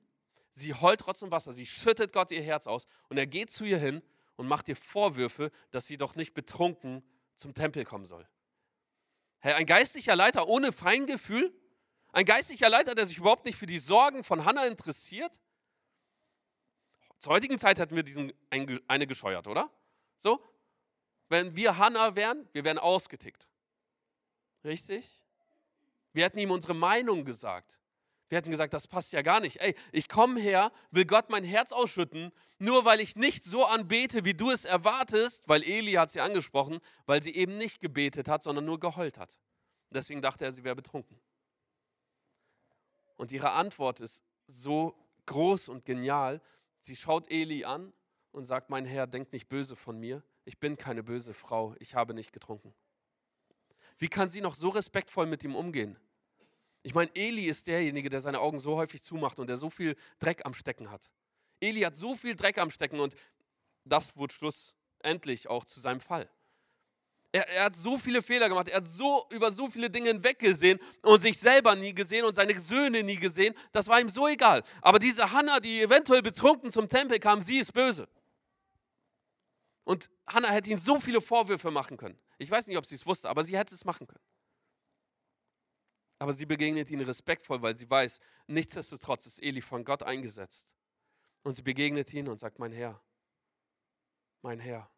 [0.52, 3.78] sie heult trotzdem Wasser, sie schüttet Gott ihr Herz aus und er geht zu ihr
[3.78, 4.02] hin
[4.36, 7.04] und macht ihr Vorwürfe, dass sie doch nicht betrunken
[7.36, 8.28] zum Tempel kommen soll.
[9.40, 11.58] Hey, ein geistlicher Leiter ohne Feingefühl
[12.18, 15.40] ein geistlicher Leiter, der sich überhaupt nicht für die Sorgen von Hannah interessiert?
[17.20, 19.70] Zur heutigen Zeit hätten wir diesen eine gescheuert, oder?
[20.18, 20.44] So?
[21.30, 23.48] Wenn wir Hannah wären, wir wären ausgetickt.
[24.64, 25.08] Richtig?
[26.12, 27.78] Wir hätten ihm unsere Meinung gesagt.
[28.30, 29.58] Wir hätten gesagt, das passt ja gar nicht.
[29.58, 34.26] Ey, ich komme her, will Gott mein Herz ausschütten, nur weil ich nicht so anbete,
[34.26, 38.42] wie du es erwartest, weil Eli hat sie angesprochen, weil sie eben nicht gebetet hat,
[38.42, 39.38] sondern nur geheult hat.
[39.92, 41.22] Deswegen dachte er, sie wäre betrunken.
[43.18, 44.96] Und ihre Antwort ist so
[45.26, 46.42] groß und genial.
[46.80, 47.92] Sie schaut Eli an
[48.32, 50.24] und sagt, mein Herr, denk nicht böse von mir.
[50.46, 51.76] Ich bin keine böse Frau.
[51.80, 52.74] Ich habe nicht getrunken.
[53.98, 55.98] Wie kann sie noch so respektvoll mit ihm umgehen?
[56.84, 59.96] Ich meine, Eli ist derjenige, der seine Augen so häufig zumacht und der so viel
[60.20, 61.12] Dreck am Stecken hat.
[61.60, 63.16] Eli hat so viel Dreck am Stecken und
[63.84, 66.30] das wurde schlussendlich auch zu seinem Fall.
[67.34, 70.80] Er, er, hat so viele Fehler gemacht, er hat so über so viele Dinge hinweggesehen
[71.02, 73.54] und sich selber nie gesehen und seine Söhne nie gesehen.
[73.74, 74.64] Das war ihm so egal.
[74.82, 78.08] Aber diese Hannah, die eventuell betrunken zum Tempel kam, sie ist böse.
[79.84, 82.18] Und Hannah hätte ihm so viele Vorwürfe machen können.
[82.38, 84.24] Ich weiß nicht, ob sie es wusste, aber sie hätte es machen können.
[86.20, 90.74] Aber sie begegnet ihn respektvoll, weil sie weiß, nichtsdestotrotz ist Eli von Gott eingesetzt.
[91.44, 93.02] Und sie begegnet ihn und sagt, mein Herr,
[94.42, 94.90] mein Herr.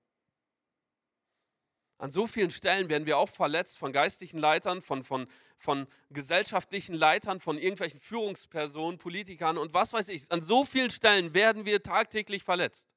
[1.99, 5.27] An so vielen Stellen werden wir auch verletzt von geistlichen Leitern, von, von,
[5.57, 10.31] von gesellschaftlichen Leitern, von irgendwelchen Führungspersonen, Politikern und was weiß ich.
[10.31, 12.89] An so vielen Stellen werden wir tagtäglich verletzt.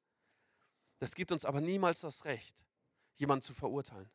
[1.01, 2.65] Das gibt uns aber niemals das Recht,
[3.17, 4.09] jemanden zu verurteilen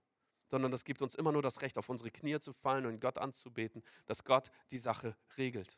[0.49, 3.17] sondern das gibt uns immer nur das Recht, auf unsere Knie zu fallen und Gott
[3.17, 5.77] anzubeten, dass Gott die Sache regelt.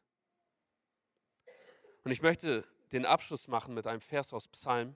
[2.03, 4.95] Und ich möchte den Abschluss machen mit einem Vers aus Psalm,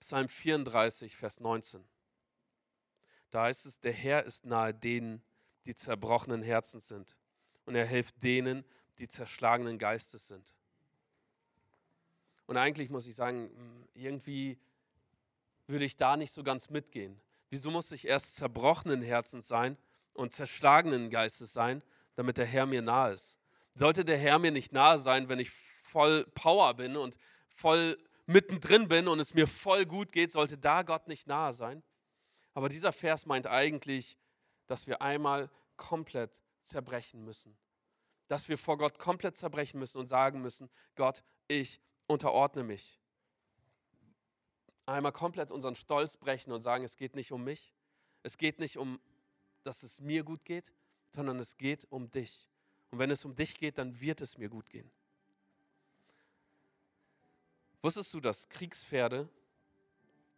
[0.00, 1.84] Psalm 34, Vers 19.
[3.32, 5.22] Da heißt es, der Herr ist nahe denen,
[5.64, 7.16] die zerbrochenen Herzens sind.
[7.64, 8.64] Und er hilft denen,
[8.98, 10.54] die zerschlagenen Geistes sind.
[12.46, 13.50] Und eigentlich muss ich sagen,
[13.94, 14.58] irgendwie
[15.66, 17.18] würde ich da nicht so ganz mitgehen.
[17.48, 19.78] Wieso muss ich erst zerbrochenen Herzens sein
[20.12, 21.82] und zerschlagenen Geistes sein,
[22.16, 23.38] damit der Herr mir nahe ist?
[23.74, 25.50] Sollte der Herr mir nicht nahe sein, wenn ich
[25.82, 27.16] voll Power bin und
[27.48, 31.82] voll mittendrin bin und es mir voll gut geht, sollte da Gott nicht nahe sein?
[32.54, 34.16] Aber dieser Vers meint eigentlich,
[34.66, 37.56] dass wir einmal komplett zerbrechen müssen.
[38.28, 42.98] Dass wir vor Gott komplett zerbrechen müssen und sagen müssen, Gott, ich unterordne mich
[44.86, 47.72] einmal komplett unseren Stolz brechen und sagen, es geht nicht um mich,
[48.22, 49.00] es geht nicht um,
[49.64, 50.72] dass es mir gut geht,
[51.10, 52.48] sondern es geht um dich.
[52.90, 54.90] Und wenn es um dich geht, dann wird es mir gut gehen.
[57.80, 59.28] Wusstest du, dass Kriegspferde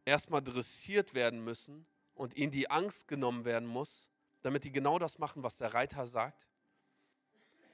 [0.05, 4.09] erstmal dressiert werden müssen und ihnen die Angst genommen werden muss,
[4.43, 6.49] damit die genau das machen, was der Reiter sagt?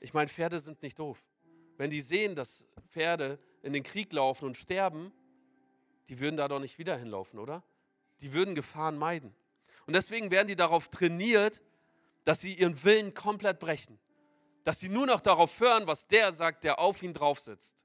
[0.01, 1.23] Ich meine, Pferde sind nicht doof.
[1.77, 5.13] Wenn die sehen, dass Pferde in den Krieg laufen und sterben,
[6.09, 7.63] die würden da doch nicht wieder hinlaufen, oder?
[8.21, 9.35] Die würden Gefahren meiden.
[9.87, 11.63] Und deswegen werden die darauf trainiert,
[12.25, 13.99] dass sie ihren Willen komplett brechen.
[14.65, 17.85] Dass sie nur noch darauf hören, was der sagt, der auf ihn drauf sitzt.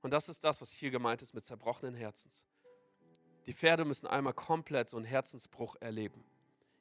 [0.00, 2.46] Und das ist das, was hier gemeint ist mit zerbrochenen Herzens.
[3.46, 6.24] Die Pferde müssen einmal komplett so einen Herzensbruch erleben.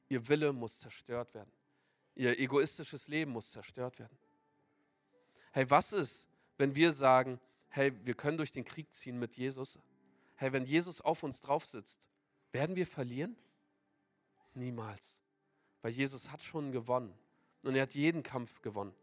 [0.09, 1.51] Ihr Wille muss zerstört werden.
[2.15, 4.17] Ihr egoistisches Leben muss zerstört werden.
[5.51, 7.39] Hey, was ist, wenn wir sagen,
[7.69, 9.79] hey, wir können durch den Krieg ziehen mit Jesus,
[10.35, 12.07] hey, wenn Jesus auf uns drauf sitzt,
[12.51, 13.35] werden wir verlieren?
[14.53, 15.21] Niemals.
[15.81, 17.13] Weil Jesus hat schon gewonnen
[17.63, 18.93] und er hat jeden Kampf gewonnen.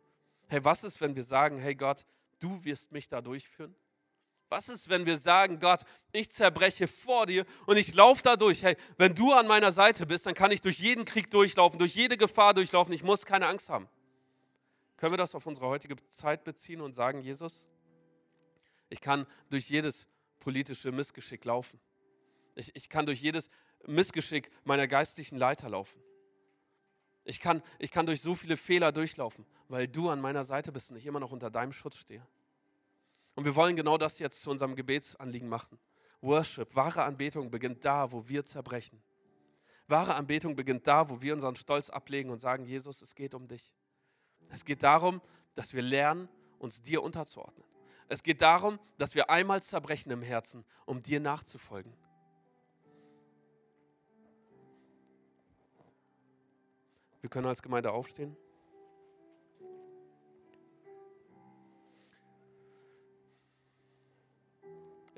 [0.48, 2.06] Hey, was ist, wenn wir sagen, hey Gott,
[2.38, 3.74] du wirst mich da durchführen?
[4.49, 5.82] Was ist, wenn wir sagen, Gott,
[6.12, 8.62] ich zerbreche vor dir und ich laufe da durch?
[8.62, 11.94] Hey, wenn du an meiner Seite bist, dann kann ich durch jeden Krieg durchlaufen, durch
[11.94, 12.94] jede Gefahr durchlaufen.
[12.94, 13.88] Ich muss keine Angst haben.
[14.96, 17.68] Können wir das auf unsere heutige Zeit beziehen und sagen, Jesus,
[18.88, 20.09] ich kann durch jedes
[20.40, 21.78] politische Missgeschick laufen.
[22.55, 23.51] Ich, ich kann durch jedes
[23.86, 26.01] Missgeschick meiner geistlichen Leiter laufen.
[27.24, 30.90] Ich kann, ich kann durch so viele Fehler durchlaufen, weil du an meiner Seite bist
[30.90, 32.26] und ich immer noch unter deinem Schutz stehe.
[33.39, 35.78] Und wir wollen genau das jetzt zu unserem Gebetsanliegen machen.
[36.22, 39.01] Worship, wahre Anbetung beginnt da, wo wir zerbrechen.
[39.86, 43.47] Wahre Anbetung beginnt da, wo wir unseren Stolz ablegen und sagen, Jesus, es geht um
[43.47, 43.72] dich.
[44.49, 45.22] Es geht darum,
[45.55, 46.28] dass wir lernen,
[46.59, 47.64] uns dir unterzuordnen.
[48.09, 51.95] Es geht darum, dass wir einmal zerbrechen im Herzen, um dir nachzufolgen.
[57.20, 58.36] Wir können als Gemeinde aufstehen.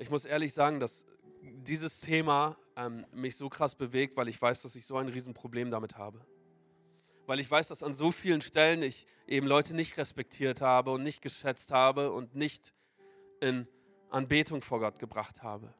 [0.01, 1.05] Ich muss ehrlich sagen, dass
[1.41, 5.71] dieses Thema ähm, mich so krass bewegt, weil ich weiß, dass ich so ein Riesenproblem
[5.71, 6.25] damit habe
[7.31, 11.01] weil ich weiß, dass an so vielen Stellen ich eben Leute nicht respektiert habe und
[11.01, 12.73] nicht geschätzt habe und nicht
[13.39, 13.69] in
[14.09, 15.73] Anbetung vor Gott gebracht habe,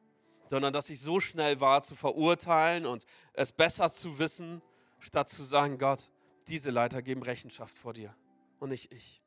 [0.48, 3.04] sondern dass ich so schnell war zu verurteilen und
[3.34, 4.62] es besser zu wissen,
[4.98, 6.08] statt zu sagen, Gott,
[6.48, 8.16] diese Leiter geben Rechenschaft vor dir
[8.58, 9.20] und nicht ich.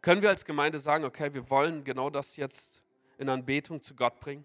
[0.00, 2.81] Können wir als Gemeinde sagen, okay, wir wollen genau das jetzt
[3.22, 4.44] in Anbetung zu Gott bringen?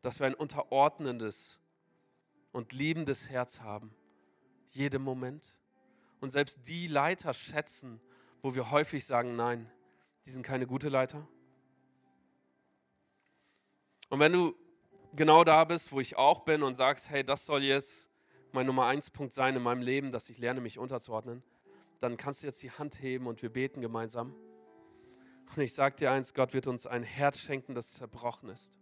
[0.00, 1.60] Dass wir ein unterordnendes
[2.52, 3.94] und liebendes Herz haben,
[4.68, 5.54] jedem Moment.
[6.20, 8.00] Und selbst die Leiter schätzen,
[8.42, 9.70] wo wir häufig sagen, nein,
[10.24, 11.28] die sind keine gute Leiter.
[14.08, 14.54] Und wenn du
[15.14, 18.08] genau da bist, wo ich auch bin und sagst, hey, das soll jetzt
[18.52, 21.42] mein Nummer eins Punkt sein in meinem Leben, dass ich lerne, mich unterzuordnen,
[22.00, 24.34] dann kannst du jetzt die Hand heben und wir beten gemeinsam.
[25.56, 28.78] Und ich sage dir eins, Gott wird uns ein Herz schenken, das zerbrochen ist.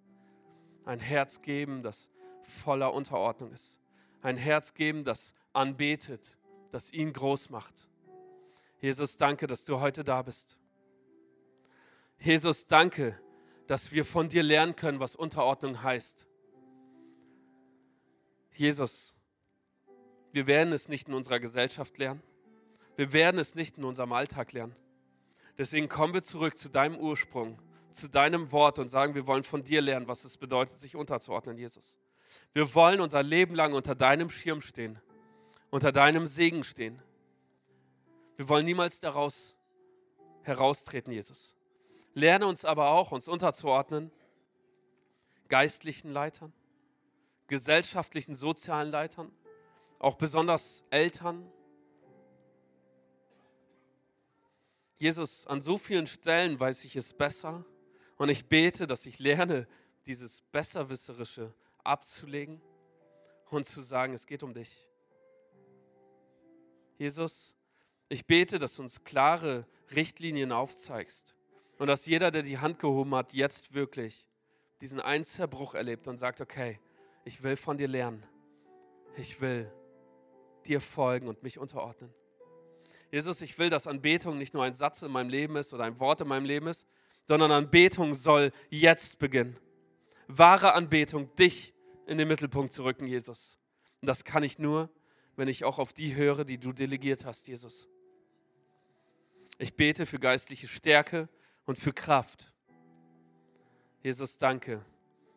[0.85, 2.11] Ein Herz geben, das
[2.43, 3.79] voller Unterordnung ist.
[4.21, 6.37] Ein Herz geben, das anbetet,
[6.71, 7.89] das ihn groß macht.
[8.81, 10.57] Jesus, danke, dass du heute da bist.
[12.19, 13.19] Jesus, danke,
[13.67, 16.27] dass wir von dir lernen können, was Unterordnung heißt.
[18.53, 19.15] Jesus,
[20.33, 22.23] wir werden es nicht in unserer Gesellschaft lernen.
[22.97, 24.75] Wir werden es nicht in unserem Alltag lernen.
[25.59, 27.59] Deswegen kommen wir zurück zu deinem Ursprung,
[27.93, 31.59] zu deinem Wort und sagen, wir wollen von dir lernen, was es bedeutet, sich unterzuordnen,
[31.59, 31.99] Jesus.
[32.55, 35.01] Wir wollen unser Leben lang unter deinem Schirm stehen,
[35.71, 37.03] unter deinem Segen stehen.
[38.37, 39.57] Wir wollen niemals daraus
[40.43, 41.57] heraustreten, Jesus.
[42.15, 44.13] Lerne uns aber auch, uns unterzuordnen,
[45.49, 46.53] geistlichen Leitern,
[47.49, 49.33] gesellschaftlichen, sozialen Leitern,
[49.99, 51.51] auch besonders Eltern,
[54.99, 57.65] Jesus, an so vielen Stellen weiß ich es besser
[58.17, 59.67] und ich bete, dass ich lerne,
[60.07, 62.61] dieses Besserwisserische abzulegen
[63.51, 64.89] und zu sagen, es geht um dich.
[66.99, 67.55] Jesus,
[68.09, 71.35] ich bete, dass du uns klare Richtlinien aufzeigst
[71.79, 74.27] und dass jeder, der die Hand gehoben hat, jetzt wirklich
[74.81, 76.81] diesen einen Zerbruch erlebt und sagt, okay,
[77.25, 78.25] ich will von dir lernen.
[79.17, 79.71] Ich will
[80.67, 82.13] dir folgen und mich unterordnen.
[83.11, 85.99] Jesus, ich will, dass Anbetung nicht nur ein Satz in meinem Leben ist oder ein
[85.99, 86.87] Wort in meinem Leben ist,
[87.27, 89.59] sondern Anbetung soll jetzt beginnen.
[90.27, 91.73] Wahre Anbetung, dich
[92.07, 93.59] in den Mittelpunkt zu rücken, Jesus.
[94.01, 94.91] Und das kann ich nur,
[95.37, 97.89] wenn ich auch auf die höre, die du delegiert hast, Jesus.
[99.59, 101.29] Ich bete für geistliche Stärke
[101.65, 102.53] und für Kraft.
[104.03, 104.85] Jesus, danke,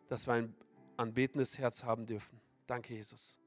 [0.08, 0.54] dass wir ein
[0.96, 2.40] anbetendes Herz haben dürfen.
[2.66, 3.41] Danke, Jesus.